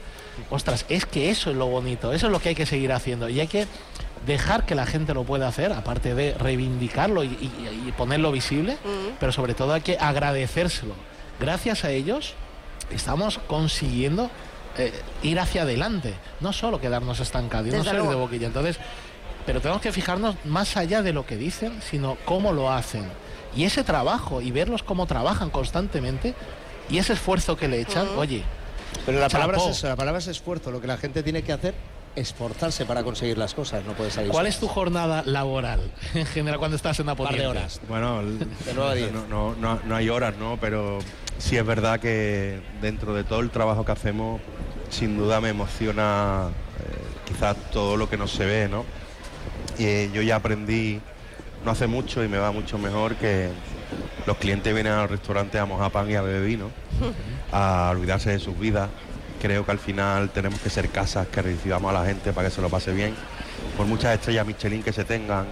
Ostras, 0.50 0.84
es 0.90 1.06
que 1.06 1.31
eso 1.31 1.50
es 1.50 1.56
lo 1.56 1.69
bonito, 1.69 2.12
eso 2.12 2.26
es 2.26 2.32
lo 2.32 2.38
que 2.38 2.50
hay 2.50 2.55
que 2.55 2.67
seguir 2.67 2.93
haciendo. 2.93 3.31
Y 3.31 3.40
hay 3.40 3.46
que 3.49 3.67
dejar 4.26 4.64
que 4.66 4.74
la 4.74 4.86
gente 4.86 5.14
lo 5.14 5.24
pueda 5.24 5.48
hacer, 5.48 5.72
aparte 5.72 6.14
de 6.14 6.34
reivindicarlo 6.34 7.24
y, 7.24 7.28
y- 7.28 7.84
y 7.88 7.92
ponerlo 7.92 8.30
visible, 8.32 8.76
pero 9.19 9.32
sobre 9.32 9.54
todo 9.54 9.72
hay 9.74 9.80
que 9.80 9.96
agradecérselo. 9.98 10.94
Gracias 11.40 11.84
a 11.84 11.90
ellos 11.90 12.34
estamos 12.90 13.38
consiguiendo 13.48 14.30
eh, 14.78 14.92
ir 15.22 15.38
hacia 15.40 15.62
adelante, 15.62 16.14
no 16.40 16.52
solo 16.52 16.80
quedarnos 16.80 17.20
estancados, 17.20 17.66
y 17.69 17.70
no 17.70 17.78
Desde 17.78 17.90
ser 17.90 18.00
de 18.02 18.14
boquilla. 18.14 18.46
Entonces, 18.46 18.78
pero 19.44 19.60
tenemos 19.60 19.82
que 19.82 19.92
fijarnos 19.92 20.36
más 20.44 20.76
allá 20.76 21.02
de 21.02 21.12
lo 21.12 21.26
que 21.26 21.36
dicen, 21.36 21.80
sino 21.90 22.16
cómo 22.24 22.52
lo 22.52 22.70
hacen. 22.70 23.04
Y 23.56 23.64
ese 23.64 23.82
trabajo 23.84 24.40
y 24.40 24.50
verlos 24.50 24.82
cómo 24.82 25.06
trabajan 25.06 25.50
constantemente 25.50 26.34
y 26.88 26.98
ese 26.98 27.12
esfuerzo 27.14 27.56
que 27.56 27.69
le 27.69 27.81
echan, 27.81 28.06
oye, 28.17 28.44
Pero 29.05 29.19
la 29.19 29.29
palabra, 29.29 29.56
es 29.70 29.76
eso, 29.79 29.88
la 29.88 29.96
palabra 29.96 30.19
es 30.20 30.26
esfuerzo. 30.29 30.70
Lo 30.70 30.81
que 30.81 30.86
la 30.86 30.96
gente 30.96 31.22
tiene 31.22 31.43
que 31.43 31.52
hacer 31.52 31.74
esforzarse 32.16 32.84
para 32.84 33.02
conseguir 33.02 33.38
las 33.38 33.54
cosas. 33.54 33.84
No 33.84 33.92
puede 33.92 34.10
salir 34.10 34.31
¿cuál 34.31 34.46
es 34.46 34.58
tu 34.58 34.69
jornada 34.69 35.22
laboral 35.24 35.81
en 36.14 36.26
general 36.26 36.58
cuando 36.58 36.76
estás 36.76 36.98
en 37.00 37.06
par 37.06 37.34
de 37.36 37.46
horas? 37.46 37.81
Bueno, 37.88 38.20
el- 38.20 38.38
De 38.38 39.10
no, 39.12 39.26
no, 39.28 39.54
no, 39.54 39.81
no 39.84 39.96
hay 39.96 40.08
horas, 40.08 40.34
¿no? 40.38 40.58
Pero 40.60 40.98
sí 41.38 41.56
es 41.56 41.64
verdad 41.66 42.00
que 42.00 42.60
dentro 42.81 43.14
de 43.14 43.24
todo 43.24 43.40
el 43.40 43.50
trabajo 43.50 43.84
que 43.84 43.92
hacemos, 43.92 44.40
sin 44.90 45.16
duda 45.16 45.40
me 45.40 45.48
emociona 45.50 46.48
eh, 46.81 46.96
quizás 47.26 47.56
todo 47.70 47.96
lo 47.96 48.08
que 48.08 48.16
no 48.16 48.26
se 48.28 48.44
ve, 48.44 48.69
¿no? 48.69 48.84
Y 49.78 49.84
eh, 49.84 50.10
yo 50.12 50.22
ya 50.22 50.36
aprendí 50.36 51.00
no 51.64 51.70
hace 51.70 51.86
mucho 51.86 52.24
y 52.24 52.28
me 52.28 52.38
va 52.38 52.50
mucho 52.50 52.76
mejor 52.76 53.14
que 53.14 53.48
los 54.26 54.36
clientes 54.36 54.72
vienen 54.74 54.92
al 54.92 55.08
restaurante 55.08 55.58
a 55.58 55.64
mojar 55.64 55.90
pan 55.92 56.10
y 56.10 56.14
a 56.16 56.22
beber 56.22 56.42
vino, 56.44 56.70
a 57.52 57.88
olvidarse 57.92 58.31
de 58.31 58.38
sus 58.38 58.58
vidas. 58.58 58.88
Creo 59.43 59.67
que 59.67 59.72
al 59.72 59.79
final 59.81 60.31
tenemos 60.31 60.61
que 60.61 60.70
ser 60.70 60.89
casas 60.91 61.27
que 61.27 61.43
recibamos 61.43 61.91
a 61.91 61.99
la 62.01 62.06
gente 62.06 62.32
para 62.32 62.49
que 62.49 62.55
se 62.55 62.63
lo 62.63 62.69
pase 62.70 62.93
bien. 62.93 63.13
Por 63.77 63.87
muchas 63.87 64.15
estrellas 64.15 64.46
Michelin 64.46 64.82
que 64.84 64.93
se 64.93 65.05
tengan, 65.05 65.46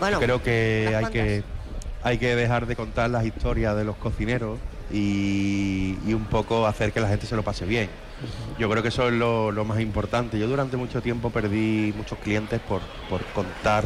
Bueno, 0.00 0.18
creo 0.18 0.42
que 0.42 0.92
hay 0.96 1.06
que 1.12 1.42
hay 2.02 2.18
que 2.18 2.34
dejar 2.36 2.66
de 2.66 2.74
contar 2.76 3.08
las 3.10 3.24
historias 3.24 3.74
de 3.76 3.84
los 3.84 3.96
cocineros 3.96 4.58
y, 4.92 5.96
y 6.06 6.12
un 6.12 6.24
poco 6.26 6.66
hacer 6.66 6.92
que 6.92 7.00
la 7.00 7.08
gente 7.08 7.24
se 7.26 7.34
lo 7.36 7.42
pase 7.42 7.64
bien. 7.64 7.88
Yo 8.58 8.68
creo 8.68 8.82
que 8.82 8.88
eso 8.88 9.06
es 9.08 9.14
lo, 9.14 9.50
lo 9.52 9.64
más 9.64 9.80
importante. 9.80 10.38
Yo 10.38 10.46
durante 10.46 10.76
mucho 10.76 11.00
tiempo 11.00 11.30
perdí 11.30 11.94
muchos 11.96 12.18
clientes 12.18 12.60
por, 12.60 12.80
por 13.08 13.24
contar, 13.26 13.84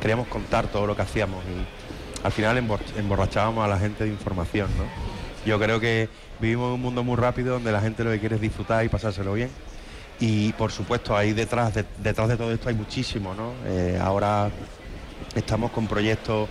queríamos 0.00 0.26
contar 0.28 0.66
todo 0.66 0.86
lo 0.86 0.96
que 0.96 1.02
hacíamos 1.02 1.44
y 1.44 2.24
al 2.26 2.32
final 2.32 2.56
embor- 2.58 2.80
emborrachábamos 2.96 3.64
a 3.64 3.68
la 3.68 3.78
gente 3.78 4.04
de 4.04 4.10
información. 4.10 4.68
¿no? 4.76 5.15
Yo 5.46 5.60
creo 5.60 5.78
que 5.78 6.08
vivimos 6.40 6.66
en 6.66 6.74
un 6.74 6.80
mundo 6.80 7.04
muy 7.04 7.14
rápido 7.14 7.54
donde 7.54 7.70
la 7.70 7.80
gente 7.80 8.02
lo 8.02 8.10
que 8.10 8.18
quiere 8.18 8.34
es 8.34 8.40
disfrutar 8.40 8.84
y 8.84 8.88
pasárselo 8.88 9.32
bien. 9.32 9.48
Y 10.18 10.52
por 10.54 10.72
supuesto 10.72 11.16
ahí 11.16 11.32
detrás 11.34 11.72
de, 11.72 11.84
detrás 12.02 12.28
de 12.28 12.36
todo 12.36 12.52
esto 12.52 12.68
hay 12.68 12.74
muchísimo. 12.74 13.32
¿no? 13.32 13.52
Eh, 13.64 13.96
ahora 14.02 14.50
estamos 15.36 15.70
con 15.70 15.86
proyectos 15.86 16.48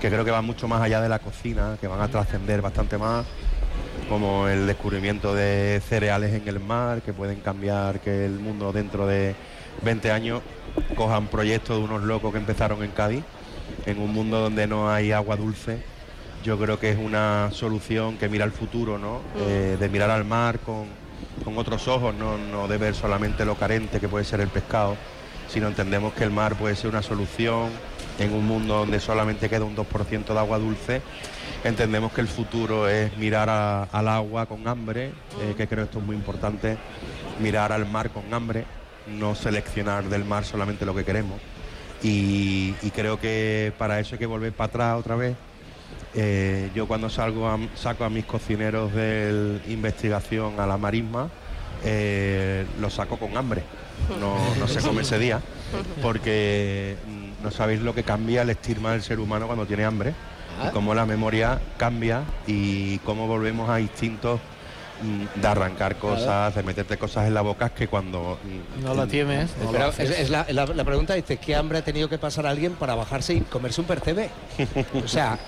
que 0.00 0.08
creo 0.08 0.24
que 0.24 0.30
van 0.30 0.44
mucho 0.44 0.68
más 0.68 0.80
allá 0.80 1.00
de 1.00 1.08
la 1.08 1.18
cocina, 1.18 1.76
que 1.80 1.88
van 1.88 2.00
a 2.00 2.06
trascender 2.06 2.62
bastante 2.62 2.98
más, 2.98 3.26
como 4.08 4.46
el 4.46 4.68
descubrimiento 4.68 5.34
de 5.34 5.82
cereales 5.88 6.32
en 6.32 6.46
el 6.46 6.60
mar, 6.60 7.02
que 7.02 7.12
pueden 7.12 7.40
cambiar 7.40 7.98
que 7.98 8.26
el 8.26 8.38
mundo 8.38 8.72
dentro 8.72 9.08
de 9.08 9.34
20 9.82 10.12
años 10.12 10.42
cojan 10.94 11.26
proyectos 11.26 11.78
de 11.78 11.84
unos 11.84 12.04
locos 12.04 12.30
que 12.30 12.38
empezaron 12.38 12.84
en 12.84 12.92
Cádiz, 12.92 13.24
en 13.86 13.98
un 13.98 14.12
mundo 14.12 14.38
donde 14.38 14.68
no 14.68 14.88
hay 14.88 15.10
agua 15.10 15.34
dulce. 15.34 15.95
Yo 16.46 16.56
creo 16.56 16.78
que 16.78 16.90
es 16.90 16.96
una 16.96 17.50
solución 17.50 18.18
que 18.18 18.28
mira 18.28 18.44
al 18.44 18.52
futuro, 18.52 18.98
¿no? 18.98 19.20
Eh, 19.36 19.76
de 19.80 19.88
mirar 19.88 20.10
al 20.10 20.24
mar 20.24 20.60
con, 20.60 20.84
con 21.44 21.58
otros 21.58 21.88
ojos, 21.88 22.14
no, 22.14 22.38
no 22.38 22.68
de 22.68 22.78
ver 22.78 22.94
solamente 22.94 23.44
lo 23.44 23.56
carente 23.56 23.98
que 23.98 24.06
puede 24.06 24.24
ser 24.24 24.40
el 24.40 24.46
pescado, 24.46 24.96
sino 25.48 25.66
entendemos 25.66 26.12
que 26.12 26.22
el 26.22 26.30
mar 26.30 26.54
puede 26.54 26.76
ser 26.76 26.90
una 26.90 27.02
solución 27.02 27.70
en 28.20 28.32
un 28.32 28.46
mundo 28.46 28.76
donde 28.76 29.00
solamente 29.00 29.48
queda 29.48 29.64
un 29.64 29.74
2% 29.74 30.34
de 30.34 30.38
agua 30.38 30.58
dulce. 30.60 31.02
Entendemos 31.64 32.12
que 32.12 32.20
el 32.20 32.28
futuro 32.28 32.88
es 32.88 33.16
mirar 33.18 33.50
a- 33.50 33.82
al 33.82 34.06
agua 34.06 34.46
con 34.46 34.68
hambre, 34.68 35.06
eh, 35.40 35.54
que 35.56 35.66
creo 35.66 35.82
esto 35.86 35.98
es 35.98 36.04
muy 36.04 36.14
importante, 36.14 36.76
mirar 37.40 37.72
al 37.72 37.90
mar 37.90 38.10
con 38.10 38.32
hambre, 38.32 38.64
no 39.08 39.34
seleccionar 39.34 40.04
del 40.04 40.24
mar 40.24 40.44
solamente 40.44 40.86
lo 40.86 40.94
que 40.94 41.04
queremos. 41.04 41.40
Y, 42.04 42.76
y 42.82 42.90
creo 42.92 43.18
que 43.18 43.72
para 43.78 43.98
eso 43.98 44.14
hay 44.14 44.20
que 44.20 44.26
volver 44.26 44.52
para 44.52 44.68
atrás 44.68 45.00
otra 45.00 45.16
vez. 45.16 45.34
Eh, 46.14 46.70
yo 46.74 46.86
cuando 46.86 47.10
salgo 47.10 47.48
a- 47.48 47.58
saco 47.74 48.04
a 48.04 48.10
mis 48.10 48.24
cocineros 48.24 48.92
de 48.94 49.60
investigación 49.68 50.58
a 50.58 50.66
la 50.66 50.76
marisma, 50.78 51.28
eh, 51.84 52.64
los 52.80 52.94
saco 52.94 53.18
con 53.18 53.36
hambre. 53.36 53.62
No, 54.20 54.36
no 54.58 54.68
se 54.68 54.80
come 54.80 55.02
ese 55.02 55.18
día, 55.18 55.40
porque 56.02 56.96
mm, 57.06 57.42
no 57.44 57.50
sabéis 57.50 57.80
lo 57.80 57.94
que 57.94 58.02
cambia 58.02 58.42
el 58.42 58.50
estigma 58.50 58.92
del 58.92 59.02
ser 59.02 59.18
humano 59.20 59.46
cuando 59.46 59.66
tiene 59.66 59.84
hambre, 59.84 60.14
y 60.64 60.70
cómo 60.72 60.94
la 60.94 61.04
memoria 61.06 61.60
cambia 61.76 62.22
y 62.46 62.98
cómo 63.00 63.26
volvemos 63.26 63.68
a 63.68 63.80
instintos 63.80 64.40
de 65.34 65.46
arrancar 65.46 65.96
cosas, 65.96 66.54
de 66.54 66.62
meterte 66.62 66.96
cosas 66.96 67.26
en 67.26 67.34
la 67.34 67.42
boca 67.42 67.68
que 67.68 67.86
cuando 67.88 68.38
mm, 68.80 68.84
No 68.84 69.06
tienes. 69.06 69.50
lo 69.62 69.70
Pero 69.70 69.84
haces. 69.86 70.10
es, 70.10 70.18
es 70.20 70.30
la, 70.30 70.46
la- 70.50 70.66
la 70.66 70.84
pregunta 70.84 71.14
dice, 71.14 71.36
¿qué 71.36 71.54
hambre 71.54 71.78
ha 71.78 71.82
tenido 71.84 72.08
que 72.08 72.18
pasar 72.18 72.46
alguien 72.46 72.72
para 72.74 72.94
bajarse 72.94 73.34
y 73.34 73.40
comerse 73.42 73.80
un 73.80 73.86
percebe? 73.86 74.30
O 75.04 75.08
sea, 75.08 75.38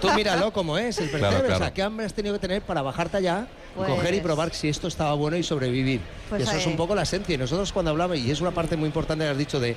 tú 0.00 0.10
míralo 0.14 0.52
como 0.52 0.76
es 0.78 0.98
el 0.98 1.10
percebe. 1.10 1.30
Claro, 1.40 1.54
O 1.54 1.58
sea. 1.58 1.72
¿qué 1.72 1.82
hambre 1.82 2.06
has 2.06 2.14
tenido 2.14 2.34
que 2.34 2.40
tener 2.40 2.62
para 2.62 2.82
bajarte 2.82 3.18
allá, 3.18 3.46
Pues- 3.76 3.88
coger 3.88 4.14
y 4.14 4.20
probar 4.20 4.52
si 4.52 4.68
esto 4.68 4.88
estaba 4.88 5.14
bueno 5.14 5.36
y 5.36 5.42
sobrevivir? 5.42 6.00
Pues 6.28 6.40
y 6.40 6.44
eso 6.44 6.56
es 6.56 6.66
un 6.66 6.76
poco 6.76 6.94
la 6.94 7.02
esencia. 7.02 7.34
Y 7.34 7.38
nosotros 7.38 7.72
cuando 7.72 7.90
hablamos, 7.92 8.18
y 8.18 8.30
es 8.30 8.40
una 8.40 8.50
parte 8.50 8.76
muy 8.76 8.86
importante 8.86 9.24
que 9.24 9.30
has 9.30 9.38
dicho 9.38 9.60
de, 9.60 9.76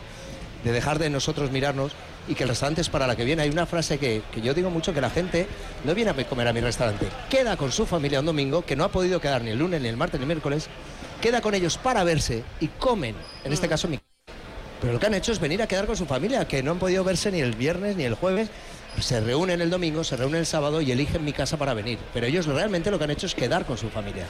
de 0.64 0.72
dejar 0.72 0.98
de 1.00 1.10
nosotros 1.10 1.52
mirarnos 1.52 1.92
y 2.28 2.36
que 2.36 2.44
el 2.44 2.50
restaurante 2.50 2.82
es 2.82 2.90
para 2.90 3.08
la 3.08 3.16
que 3.16 3.26
viene. 3.26 3.42
Hay 3.42 3.50
una 3.50 3.66
frase 3.66 3.98
que, 3.98 4.22
que 4.32 4.42
yo 4.42 4.54
digo 4.54 4.70
mucho, 4.70 4.94
que 4.94 5.02
la 5.02 5.10
gente 5.10 5.48
no 5.84 5.94
viene 5.94 6.12
a 6.12 6.28
comer 6.28 6.48
a 6.48 6.54
mi 6.54 6.62
restaurante, 6.62 7.08
queda 7.30 7.58
con 7.58 7.72
su 7.72 7.86
familia 7.86 8.20
un 8.20 8.26
domingo, 8.26 8.66
que 8.66 8.76
no 8.76 8.84
ha 8.84 8.90
podido 8.90 9.20
quedar 9.20 9.42
ni 9.44 9.52
el 9.52 9.60
lunes, 9.60 9.82
ni 9.82 9.88
el 9.88 9.98
martes, 9.98 10.20
ni 10.20 10.24
el 10.24 10.28
miércoles, 10.28 10.70
queda 11.22 11.42
con 11.42 11.54
ellos 11.54 11.78
para 11.78 12.04
verse 12.04 12.44
y 12.60 12.68
comen, 12.68 13.16
en 13.44 13.54
este 13.54 13.68
caso 13.68 13.88
mi 13.88 14.00
pero 14.84 14.92
lo 14.92 15.00
que 15.00 15.06
han 15.06 15.14
hecho 15.14 15.32
es 15.32 15.40
venir 15.40 15.62
a 15.62 15.68
quedar 15.68 15.86
con 15.86 15.96
su 15.96 16.06
familia, 16.06 16.46
que 16.46 16.62
no 16.62 16.72
han 16.72 16.78
podido 16.78 17.06
verse 17.06 17.32
ni 17.32 17.40
el 17.40 17.56
viernes 17.56 17.96
ni 17.96 18.04
el 18.04 18.16
jueves. 18.16 18.50
Se 19.00 19.20
reúnen 19.20 19.60
el 19.62 19.70
domingo, 19.70 20.04
se 20.04 20.16
reúnen 20.16 20.40
el 20.42 20.46
sábado 20.46 20.80
y 20.80 20.92
eligen 20.92 21.26
mi 21.26 21.34
casa 21.34 21.58
para 21.58 21.74
venir. 21.74 21.98
Pero 22.14 22.26
ellos 22.28 22.46
realmente 22.46 22.90
lo 22.92 22.98
que 22.98 23.04
han 23.06 23.12
hecho 23.12 23.26
es 23.26 23.36
quedar 23.36 23.66
con 23.66 23.78
su 23.78 23.90
familia. 23.90 24.26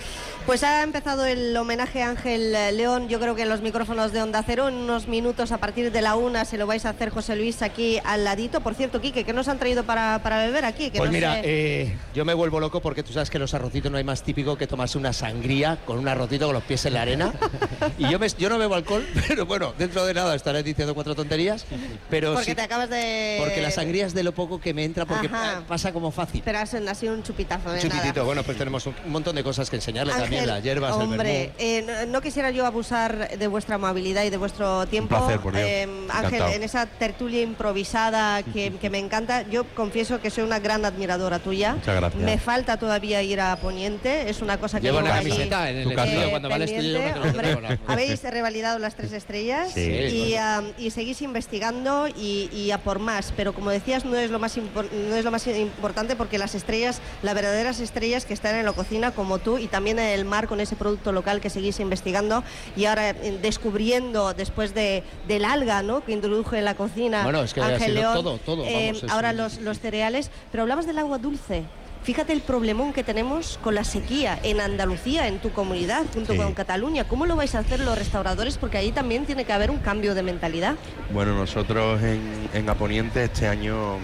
Pues 0.45 0.63
ha 0.63 0.81
empezado 0.83 1.25
el 1.25 1.55
homenaje 1.55 2.01
a 2.01 2.09
Ángel 2.09 2.51
León, 2.75 3.07
yo 3.09 3.19
creo 3.19 3.35
que 3.35 3.43
en 3.43 3.49
los 3.49 3.61
micrófonos 3.61 4.13
de 4.13 4.21
Onda 4.21 4.41
Cero, 4.45 4.67
en 4.69 4.75
unos 4.75 5.07
minutos 5.07 5.51
a 5.51 5.57
partir 5.57 5.91
de 5.91 6.01
la 6.01 6.15
una 6.15 6.45
se 6.45 6.57
lo 6.57 6.65
vais 6.65 6.85
a 6.85 6.89
hacer 6.89 7.09
José 7.09 7.35
Luis 7.35 7.61
aquí 7.61 7.99
al 8.05 8.23
ladito. 8.23 8.61
Por 8.61 8.73
cierto, 8.73 8.99
Quique, 9.01 9.23
¿qué 9.25 9.33
nos 9.33 9.47
han 9.47 9.59
traído 9.59 9.83
para, 9.83 10.21
para 10.23 10.37
beber 10.45 10.65
aquí? 10.65 10.89
Que 10.89 10.97
Pues 10.97 11.09
no 11.09 11.13
mira, 11.13 11.35
sé- 11.35 11.41
eh, 11.43 11.97
yo 12.15 12.25
me 12.25 12.33
vuelvo 12.33 12.59
loco 12.59 12.81
porque 12.81 13.03
tú 13.03 13.13
sabes 13.13 13.29
que 13.29 13.37
los 13.39 13.53
arrocitos 13.53 13.91
no 13.91 13.97
hay 13.97 14.03
más 14.03 14.23
típico 14.23 14.57
que 14.57 14.65
tomarse 14.65 14.97
una 14.97 15.13
sangría 15.13 15.77
con 15.85 15.99
un 15.99 16.07
arrocito 16.07 16.45
con 16.45 16.53
los 16.55 16.63
pies 16.63 16.85
en 16.85 16.93
la 16.93 17.01
arena. 17.03 17.33
y 17.99 18.09
yo, 18.09 18.17
me- 18.17 18.27
yo 18.29 18.49
no 18.49 18.57
bebo 18.57 18.75
alcohol, 18.75 19.05
pero 19.27 19.45
bueno, 19.45 19.73
dentro 19.77 20.05
de 20.05 20.13
nada 20.13 20.33
estaré 20.35 20.63
diciendo 20.63 20.95
cuatro 20.95 21.13
tonterías. 21.15 21.65
Pero 22.09 22.33
porque 22.33 22.45
sí- 22.51 22.55
te 22.55 22.61
acabas 22.61 22.89
de... 22.89 23.37
porque 23.39 23.61
la 23.61 23.69
sangría 23.69 24.05
es 24.07 24.13
de 24.13 24.23
lo 24.23 24.31
poco 24.31 24.52
que 24.59 24.73
me 24.73 24.83
entra 24.85 25.05
porque 25.05 25.27
Ajá. 25.27 25.63
pasa 25.67 25.91
como 25.93 26.11
fácil. 26.11 26.41
Pero 26.45 26.59
ha 26.59 26.65
sido 26.95 27.13
un 27.13 27.23
chupitazo 27.23 27.69
de 27.69 27.75
Un 27.75 27.81
chupitito, 27.81 28.13
nada. 28.13 28.23
bueno, 28.23 28.43
pues 28.43 28.57
tenemos 28.57 28.85
un 28.87 28.93
un 29.05 29.11
montón 29.11 29.35
de 29.35 29.43
cosas 29.43 29.69
que 29.69 29.75
enseñarle 29.77 30.13
también, 30.13 30.47
las 30.47 30.63
hierbas, 30.63 30.93
hombre, 30.93 31.51
el 31.57 31.89
eh, 31.89 32.05
no, 32.05 32.13
no 32.13 32.21
quisiera 32.21 32.51
yo 32.51 32.65
abusar 32.65 33.37
de 33.37 33.47
vuestra 33.47 33.75
amabilidad 33.75 34.23
y 34.23 34.29
de 34.29 34.37
vuestro 34.37 34.85
tiempo. 34.87 35.17
placer, 35.17 35.39
por 35.39 35.53
Dios. 35.53 35.65
Eh, 35.67 35.87
Ángel, 36.09 36.41
en 36.53 36.63
esa 36.63 36.85
tertulia 36.85 37.41
improvisada 37.41 38.43
que, 38.43 38.71
que 38.81 38.89
me 38.89 38.99
encanta, 38.99 39.41
yo 39.49 39.65
confieso 39.75 40.21
que 40.21 40.29
soy 40.29 40.43
una 40.43 40.59
gran 40.59 40.85
admiradora 40.85 41.39
tuya. 41.39 41.73
Muchas 41.75 41.95
gracias. 41.95 42.23
Me 42.23 42.37
falta 42.37 42.77
todavía 42.77 43.21
ir 43.23 43.41
a 43.41 43.55
Poniente, 43.57 44.29
es 44.29 44.41
una 44.41 44.57
cosa 44.57 44.79
que 44.79 44.87
Lleva 44.87 45.01
llevo 45.01 45.07
una 45.11 45.17
camiseta 45.17 45.69
en 45.69 45.77
el 45.77 45.91
estudio 45.91 46.21
eh, 46.23 46.29
cuando 46.29 46.49
va 46.49 46.55
al 46.55 46.61
estudio. 46.61 46.99
Hombre, 47.23 47.79
habéis 47.87 48.23
revalidado 48.23 48.79
las 48.79 48.95
tres 48.95 49.11
estrellas 49.11 49.71
Sí. 49.73 49.81
y, 49.81 50.35
am, 50.35 50.71
y 50.77 50.91
seguís 50.91 51.21
investigando 51.21 52.07
y, 52.07 52.49
y 52.53 52.71
a 52.71 52.77
por 52.77 52.99
más. 52.99 53.33
Pero 53.35 53.53
como 53.53 53.69
decías, 53.71 54.05
no 54.05 54.15
es 54.15 54.29
lo 54.31 54.39
más 54.43 54.57
no 54.57 55.15
es 55.15 55.23
lo 55.25 55.31
más 55.31 55.47
importante 55.47 56.15
porque 56.15 56.37
las 56.37 56.53
estrellas, 56.55 57.01
las 57.23 57.33
verdaderas 57.33 57.79
estrellas 57.79 58.25
que 58.25 58.33
están 58.33 58.55
en 58.55 58.65
la 58.65 58.73
cocina 58.73 59.11
como 59.11 59.39
tú 59.39 59.57
y 59.57 59.67
también 59.67 59.97
en 59.99 60.09
el 60.09 60.25
mar 60.25 60.47
con 60.47 60.59
ese 60.59 60.75
producto 60.75 61.11
local 61.11 61.39
que 61.41 61.49
seguís 61.49 61.79
investigando 61.79 62.43
y 62.75 62.85
ahora 62.85 63.09
eh, 63.11 63.39
descubriendo 63.41 64.33
después 64.33 64.73
de 64.73 65.03
del 65.27 65.45
alga, 65.45 65.81
¿no? 65.81 66.03
Que 66.03 66.11
introdujo 66.11 66.55
en 66.55 66.65
la 66.65 66.75
cocina 66.75 67.23
Bueno, 67.23 67.41
es 67.43 67.53
que 67.53 67.61
ha 67.61 67.65
Ángel 67.67 67.91
sido 67.95 68.01
León. 68.01 68.13
todo, 68.13 68.37
todo, 68.39 68.65
eh, 68.65 68.91
vamos, 68.93 69.11
ahora 69.11 69.33
los, 69.33 69.59
los 69.61 69.79
cereales, 69.79 70.29
pero 70.51 70.63
hablabas 70.63 70.85
del 70.85 70.97
agua 70.99 71.17
dulce. 71.17 71.63
Fíjate 72.03 72.33
el 72.33 72.41
problemón 72.41 72.91
que 72.91 73.01
tenemos 73.01 73.57
con 73.63 73.75
la 73.75 73.85
sequía 73.85 74.37
en 74.43 74.59
Andalucía, 74.59 75.29
en 75.29 75.39
tu 75.39 75.51
comunidad, 75.53 76.03
junto 76.13 76.33
Sí. 76.33 76.37
con 76.37 76.53
Cataluña. 76.53 77.05
¿Cómo 77.07 77.25
lo 77.25 77.37
vais 77.37 77.55
a 77.55 77.59
hacer 77.59 77.79
los 77.79 77.97
restauradores? 77.97 78.57
Porque 78.57 78.77
ahí 78.77 78.91
también 78.91 79.25
tiene 79.25 79.45
que 79.45 79.53
haber 79.53 79.71
un 79.71 79.77
cambio 79.77 80.13
de 80.13 80.21
mentalidad. 80.21 80.75
Bueno, 81.13 81.33
nosotros 81.33 82.03
en, 82.03 82.49
en 82.53 82.69
Aponiente 82.69 83.23
este 83.23 83.47
año 83.47 83.99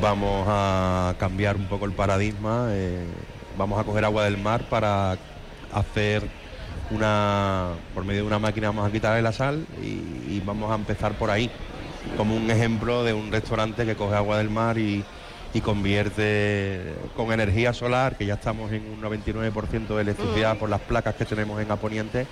vamos 0.00 0.46
a 0.48 1.14
cambiar 1.18 1.56
un 1.56 1.66
poco 1.66 1.84
el 1.84 1.92
paradigma. 1.92 2.68
eh, 2.70 3.04
vamos 3.56 3.80
a 3.80 3.84
coger 3.84 4.04
agua 4.04 4.24
del 4.24 4.38
mar 4.38 4.62
para 4.68 5.18
hacer 5.72 6.22
una, 6.90 7.70
por 7.94 8.04
medio 8.04 8.20
de 8.22 8.26
una 8.26 8.38
máquina 8.38 8.68
vamos 8.68 8.88
a 8.88 8.92
quitarle 8.92 9.20
la 9.20 9.32
sal 9.32 9.66
y, 9.82 10.36
y 10.36 10.42
vamos 10.44 10.70
a 10.70 10.76
empezar 10.76 11.12
por 11.14 11.30
ahí, 11.30 11.50
como 12.16 12.36
un 12.36 12.50
ejemplo 12.50 13.04
de 13.04 13.12
un 13.12 13.32
restaurante 13.32 13.84
que 13.84 13.96
coge 13.96 14.14
agua 14.14 14.38
del 14.38 14.48
mar 14.48 14.78
y, 14.78 15.04
y 15.54 15.60
convierte 15.60 16.94
con 17.16 17.32
energía 17.32 17.72
solar, 17.72 18.16
que 18.16 18.26
ya 18.26 18.34
estamos 18.34 18.70
en 18.72 18.82
un 18.86 19.02
99% 19.02 19.88
de 19.88 20.02
electricidad 20.02 20.56
por 20.58 20.68
las 20.68 20.80
placas 20.80 21.14
que 21.14 21.24
tenemos 21.24 21.60
en 21.60 21.70
Aponiente, 21.70 22.26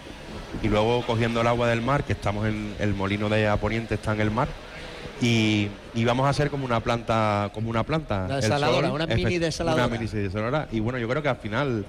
y 0.62 0.68
luego 0.68 1.02
cogiendo 1.06 1.40
el 1.40 1.46
agua 1.46 1.68
del 1.68 1.82
mar, 1.82 2.04
que 2.04 2.12
estamos 2.12 2.46
en 2.46 2.74
el 2.78 2.94
molino 2.94 3.28
de 3.28 3.48
Aponiente, 3.48 3.94
está 3.94 4.12
en 4.12 4.20
el 4.20 4.30
mar, 4.30 4.48
y, 5.20 5.68
y 5.94 6.04
vamos 6.04 6.26
a 6.26 6.30
hacer 6.30 6.50
como 6.50 6.64
una 6.64 6.80
planta, 6.80 7.50
como 7.54 7.70
una 7.70 7.84
planta. 7.84 8.24
Una 8.26 8.36
el 8.36 8.40
desaladora, 8.42 8.88
sol, 8.88 8.96
una 8.96 9.06
mini 9.06 9.38
desaladora. 9.38 9.86
Una 9.86 9.98
mini 9.98 10.10
desaladora. 10.10 10.68
Y 10.72 10.80
bueno, 10.80 10.98
yo 10.98 11.08
creo 11.08 11.22
que 11.22 11.28
al 11.28 11.36
final 11.36 11.84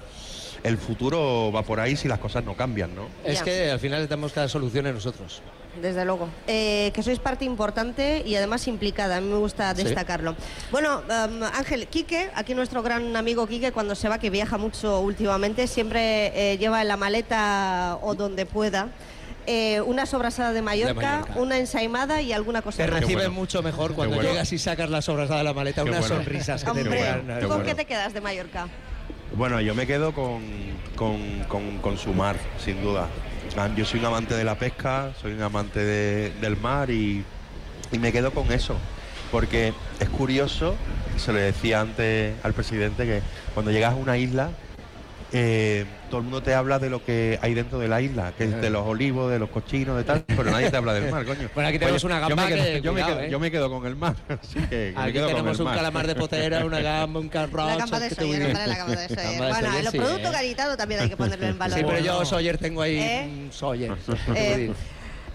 el 0.63 0.77
futuro 0.77 1.51
va 1.53 1.61
por 1.63 1.79
ahí 1.79 1.95
si 1.95 2.07
las 2.07 2.19
cosas 2.19 2.43
no 2.43 2.55
cambian, 2.55 2.95
¿no? 2.95 3.07
Es 3.23 3.41
que 3.41 3.71
al 3.71 3.79
final 3.79 4.07
tenemos 4.07 4.33
que 4.33 4.39
dar 4.39 4.49
soluciones 4.49 4.93
nosotros. 4.93 5.41
Desde 5.81 6.03
luego. 6.05 6.27
Eh, 6.47 6.89
que 6.95 7.03
sois 7.03 7.19
parte 7.19 7.45
importante 7.45 8.23
y 8.25 8.33
además 8.33 8.67
implicada. 8.67 9.17
A 9.17 9.21
mí 9.21 9.29
me 9.29 9.37
gusta 9.37 9.75
Sí. 9.75 9.83
destacarlo. 9.83 10.35
Bueno, 10.71 11.01
um, 11.01 11.43
Ángel, 11.43 11.85
Quique, 11.87 12.31
aquí 12.33 12.55
nuestro 12.55 12.81
gran 12.81 13.15
amigo 13.15 13.45
Quique, 13.45 13.71
cuando 13.71 13.93
se 13.93 14.09
va, 14.09 14.17
que 14.17 14.31
viaja 14.31 14.57
mucho 14.57 14.99
últimamente, 15.01 15.67
siempre 15.67 16.31
eh, 16.53 16.57
lleva 16.57 16.81
en 16.81 16.87
la 16.87 16.97
maleta 16.97 17.99
o 18.01 18.15
donde 18.15 18.47
pueda. 18.47 18.87
Eh, 19.47 19.81
una 19.81 20.05
sobrasada 20.05 20.53
de 20.53 20.61
Mallorca, 20.61 20.93
Mallorca. 21.21 21.33
una 21.39 21.57
ensaimada 21.57 22.21
y 22.21 22.33
alguna 22.33 22.61
cosa 22.61 22.85
Te 22.85 22.91
más. 22.91 23.01
bueno. 23.05 23.31
mucho 23.31 23.63
mejor 23.63 23.93
cuando 23.93 24.15
bueno. 24.15 24.29
llegas 24.29 24.51
y 24.53 24.57
sacas 24.59 24.89
las 24.89 25.07
obras 25.09 25.29
de 25.29 25.43
la 25.43 25.53
maleta, 25.53 25.83
Qué 25.83 25.89
unas 25.89 26.01
bueno. 26.01 26.15
sonrisas 26.17 26.63
que 26.63 26.71
te 26.71 26.81
Hombre, 26.81 26.97
pegan. 26.99 27.21
¿tú 27.39 27.39
qué 27.39 27.47
con 27.47 27.63
qué 27.63 27.75
te 27.75 27.85
quedas 27.85 28.13
de 28.13 28.21
Mallorca? 28.21 28.67
Bueno, 29.33 29.59
yo 29.61 29.73
me 29.75 29.87
quedo 29.87 30.13
con, 30.13 30.41
con, 30.95 31.43
con- 31.47 31.77
con 31.79 31.97
su 31.97 32.13
mar, 32.13 32.35
sin 32.63 32.81
duda. 32.81 33.07
Ah, 33.57 33.69
Yo 33.75 33.85
soy 33.85 33.99
un 33.99 34.05
amante 34.05 34.35
de 34.35 34.43
la 34.43 34.55
pesca, 34.55 35.11
soy 35.21 35.31
un 35.33 35.41
amante 35.41 35.79
de- 35.83 36.31
del 36.41 36.57
mar 36.57 36.89
y, 36.91 37.23
y 37.91 37.99
me 37.99 38.11
quedo 38.11 38.31
con 38.31 38.51
eso. 38.51 38.77
Porque 39.31 39.73
es 39.99 40.09
curioso, 40.09 40.75
se 41.17 41.33
le 41.33 41.39
decía 41.41 41.81
antes 41.81 42.35
al 42.43 42.53
presidente, 42.53 43.05
que 43.05 43.21
cuando 43.53 43.71
llegas 43.71 43.93
a 43.93 43.95
una 43.95 44.17
isla, 44.17 44.49
eh, 45.33 45.85
todo 46.09 46.19
el 46.19 46.23
mundo 46.23 46.41
te 46.41 46.53
habla 46.53 46.79
de 46.79 46.89
lo 46.89 47.03
que 47.03 47.37
hay 47.41 47.53
dentro 47.53 47.79
de 47.79 47.87
la 47.89 48.01
isla, 48.01 48.31
que 48.37 48.45
es 48.45 48.61
de 48.61 48.69
los 48.69 48.85
olivos, 48.87 49.29
de 49.29 49.39
los 49.39 49.49
cochinos, 49.49 49.97
de 49.97 50.03
tal, 50.05 50.23
pero 50.25 50.45
nadie 50.45 50.71
te 50.71 50.77
habla 50.77 50.93
del 50.93 51.11
mar, 51.11 51.25
coño. 51.25 51.49
Bueno, 51.53 51.69
aquí 51.69 51.79
tenemos 51.79 52.03
una 52.05 52.21
yo 52.21 52.27
gamba 52.29 52.43
me 52.45 52.53
quedo, 52.53 52.63
que, 52.63 52.81
yo, 52.81 52.93
me 52.93 53.03
quedo, 53.03 53.19
¿eh? 53.19 53.29
yo 53.29 53.39
me 53.39 53.51
quedo 53.51 53.69
con 53.69 53.85
el 53.85 53.95
mar, 53.97 54.15
así 54.29 54.59
que 54.69 54.93
me 54.95 55.01
Aquí 55.03 55.19
con 55.19 55.27
tenemos 55.27 55.55
el 55.57 55.61
un 55.61 55.65
mar. 55.65 55.75
calamar 55.75 56.07
de 56.07 56.15
potera, 56.15 56.65
una 56.65 56.79
gamba, 56.79 57.19
un 57.19 57.29
carrocho. 57.29 57.67
la 57.67 57.75
gamba 57.75 57.99
de 57.99 58.09
Sawyer, 58.09 58.53
la 58.53 58.77
gamba 58.77 58.95
de 58.95 59.15
Sawyer. 59.15 59.37
Bueno, 59.57 59.81
los 59.83 59.91
sí, 59.91 59.97
productos 59.97 60.29
¿eh? 60.29 60.33
garitano 60.33 60.77
también 60.77 61.01
hay 61.01 61.09
que 61.09 61.17
ponerlo 61.17 61.45
en 61.47 61.57
valor. 61.59 61.77
Sí, 61.77 61.83
pero 61.85 61.99
yo. 61.99 62.25
Sawyer 62.25 62.57
tengo 62.57 62.81
ahí 62.81 62.97
¿Eh? 62.97 63.29
un 63.45 63.51
Sawyer. 63.51 63.95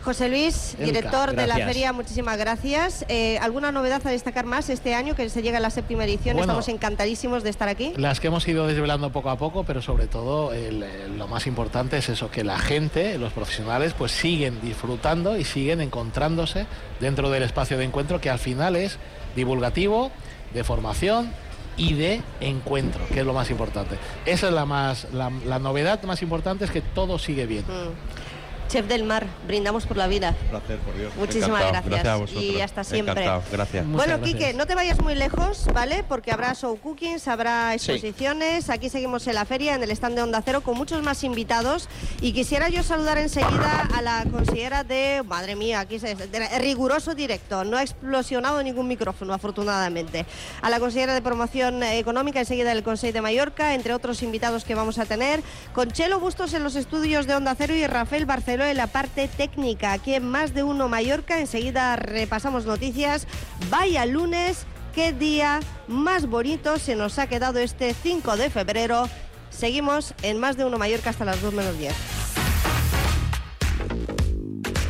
José 0.04 0.28
Luis, 0.28 0.74
Elka, 0.74 0.84
director 0.84 1.34
de 1.34 1.46
la 1.46 1.54
feria, 1.54 1.92
muchísimas 1.92 2.36
gracias. 2.36 3.04
Eh, 3.08 3.38
¿Alguna 3.38 3.70
novedad 3.70 4.04
a 4.04 4.10
destacar 4.10 4.44
más 4.46 4.68
este 4.68 4.94
año 4.94 5.14
que 5.14 5.28
se 5.30 5.42
llega 5.42 5.58
a 5.58 5.60
la 5.60 5.70
séptima 5.70 6.04
edición? 6.04 6.36
Bueno. 6.36 6.52
Estamos 6.52 6.68
encantadísimos 6.68 7.44
de 7.44 7.50
estar 7.50 7.68
aquí. 7.68 7.92
Las 7.96 8.18
que 8.18 8.26
hemos 8.26 8.46
ido 8.48 8.66
desvelando 8.66 9.10
poco 9.12 9.30
a 9.30 9.38
poco, 9.38 9.62
pero 9.64 9.80
sobre 9.80 10.08
todo 10.08 10.52
el- 10.52 10.82
el- 10.82 11.18
lo 11.18 11.28
más 11.28 11.46
importante 11.46 11.98
es 11.98 12.08
eso, 12.08 12.30
que 12.30 12.42
la 12.42 12.58
gente, 12.58 13.16
los 13.18 13.32
profesionales, 13.32 13.94
pues 13.96 14.10
siguen 14.10 14.60
disfrutando 14.60 15.36
y 15.38 15.44
siguen 15.44 15.80
encontrándose 15.80 16.66
dentro 17.00 17.30
del 17.30 17.44
espacio 17.44 17.78
de 17.78 17.84
encuentro 17.84 18.20
que 18.20 18.28
al 18.30 18.40
final 18.40 18.74
es 18.74 18.98
divulgativo, 19.36 20.10
de 20.52 20.64
formación 20.64 21.32
y 21.76 21.94
de 21.94 22.20
encuentro, 22.40 23.00
que 23.06 23.20
es 23.20 23.24
lo 23.26 23.32
más 23.32 23.50
importante. 23.50 23.96
Esa 24.26 24.48
es 24.48 24.52
la 24.52 24.66
más 24.66 25.06
la, 25.12 25.30
la 25.46 25.58
novedad 25.58 26.02
más 26.02 26.20
importante 26.22 26.64
es 26.64 26.70
que 26.70 26.80
todo 26.82 27.18
sigue 27.18 27.46
bien. 27.46 27.62
Mm. 27.62 28.21
Chef 28.68 28.86
del 28.86 29.04
Mar, 29.04 29.26
brindamos 29.46 29.84
por 29.86 29.96
la 29.96 30.06
vida. 30.06 30.34
placer, 30.50 30.78
por 30.78 30.96
Dios. 30.96 31.12
Muchísimas 31.16 31.60
Encantado. 31.62 31.84
gracias. 31.90 32.06
a 32.06 32.16
vosotros. 32.16 32.42
Y 32.44 32.60
hasta 32.60 32.84
siempre. 32.84 33.12
Encantado. 33.12 33.42
Gracias. 33.52 33.84
Muchas 33.84 34.06
bueno, 34.06 34.18
gracias. 34.22 34.38
Quique, 34.40 34.54
no 34.54 34.66
te 34.66 34.74
vayas 34.74 35.00
muy 35.00 35.14
lejos, 35.14 35.66
¿vale? 35.74 36.04
Porque 36.08 36.32
habrá 36.32 36.54
show 36.54 36.78
cookings, 36.78 37.28
habrá 37.28 37.76
Sí. 37.78 37.92
exposiciones. 37.92 38.70
Aquí 38.70 38.88
seguimos 38.88 39.26
en 39.26 39.34
la 39.34 39.44
feria, 39.44 39.74
en 39.74 39.82
el 39.82 39.90
stand 39.90 40.16
de 40.16 40.22
Onda 40.22 40.40
Cero, 40.44 40.62
con 40.62 40.76
muchos 40.76 41.02
más 41.02 41.22
invitados. 41.24 41.88
Y 42.20 42.32
quisiera 42.32 42.68
yo 42.70 42.82
saludar 42.82 43.18
enseguida 43.18 43.88
a 43.94 44.00
la 44.02 44.24
consejera 44.30 44.84
de. 44.84 45.22
Madre 45.26 45.54
mía, 45.56 45.80
aquí 45.80 45.98
se, 45.98 46.14
de 46.14 46.58
riguroso 46.58 47.14
directo. 47.14 47.64
No 47.64 47.76
ha 47.76 47.82
explosionado 47.82 48.62
ningún 48.62 48.88
micrófono, 48.88 49.34
afortunadamente. 49.34 50.24
A 50.62 50.70
la 50.70 50.80
consejera 50.80 51.14
de 51.14 51.22
promoción 51.22 51.82
económica, 51.82 52.40
enseguida 52.40 52.70
del 52.70 52.82
Consejo 52.82 53.12
de 53.12 53.20
Mallorca, 53.20 53.74
entre 53.74 53.92
otros 53.94 54.22
invitados 54.22 54.64
que 54.64 54.74
vamos 54.74 54.98
a 54.98 55.04
tener. 55.06 55.42
Con 55.74 55.90
Chelo 55.90 56.20
Bustos 56.20 56.54
en 56.54 56.62
los 56.64 56.76
estudios 56.76 57.26
de 57.26 57.34
Onda 57.34 57.54
Cero 57.56 57.74
y 57.74 57.86
Rafael 57.86 58.26
Barceló 58.52 58.70
en 58.70 58.76
la 58.76 58.86
parte 58.86 59.28
técnica. 59.28 59.94
Aquí 59.94 60.12
en 60.12 60.28
Más 60.28 60.52
de 60.52 60.62
Uno 60.62 60.86
Mallorca, 60.86 61.40
enseguida 61.40 61.96
repasamos 61.96 62.66
noticias. 62.66 63.26
Vaya 63.70 64.04
lunes, 64.04 64.66
qué 64.94 65.14
día 65.14 65.60
más 65.88 66.26
bonito 66.26 66.78
se 66.78 66.94
nos 66.94 67.18
ha 67.18 67.28
quedado 67.28 67.60
este 67.60 67.94
5 67.94 68.36
de 68.36 68.50
febrero. 68.50 69.08
Seguimos 69.48 70.12
en 70.20 70.38
Más 70.38 70.58
de 70.58 70.66
Uno 70.66 70.76
Mallorca 70.76 71.08
hasta 71.08 71.24
las 71.24 71.40
2 71.40 71.54
menos 71.54 71.78
10. 71.78 71.94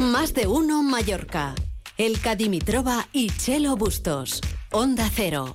Más 0.00 0.35
de 0.35 0.49
uno 0.49 0.83
Mallorca. 0.83 1.54
El 1.97 2.19
Dimitrova 2.37 3.07
y 3.12 3.31
Chelo 3.31 3.76
Bustos. 3.76 4.40
Onda 4.73 5.09
Cero. 5.14 5.50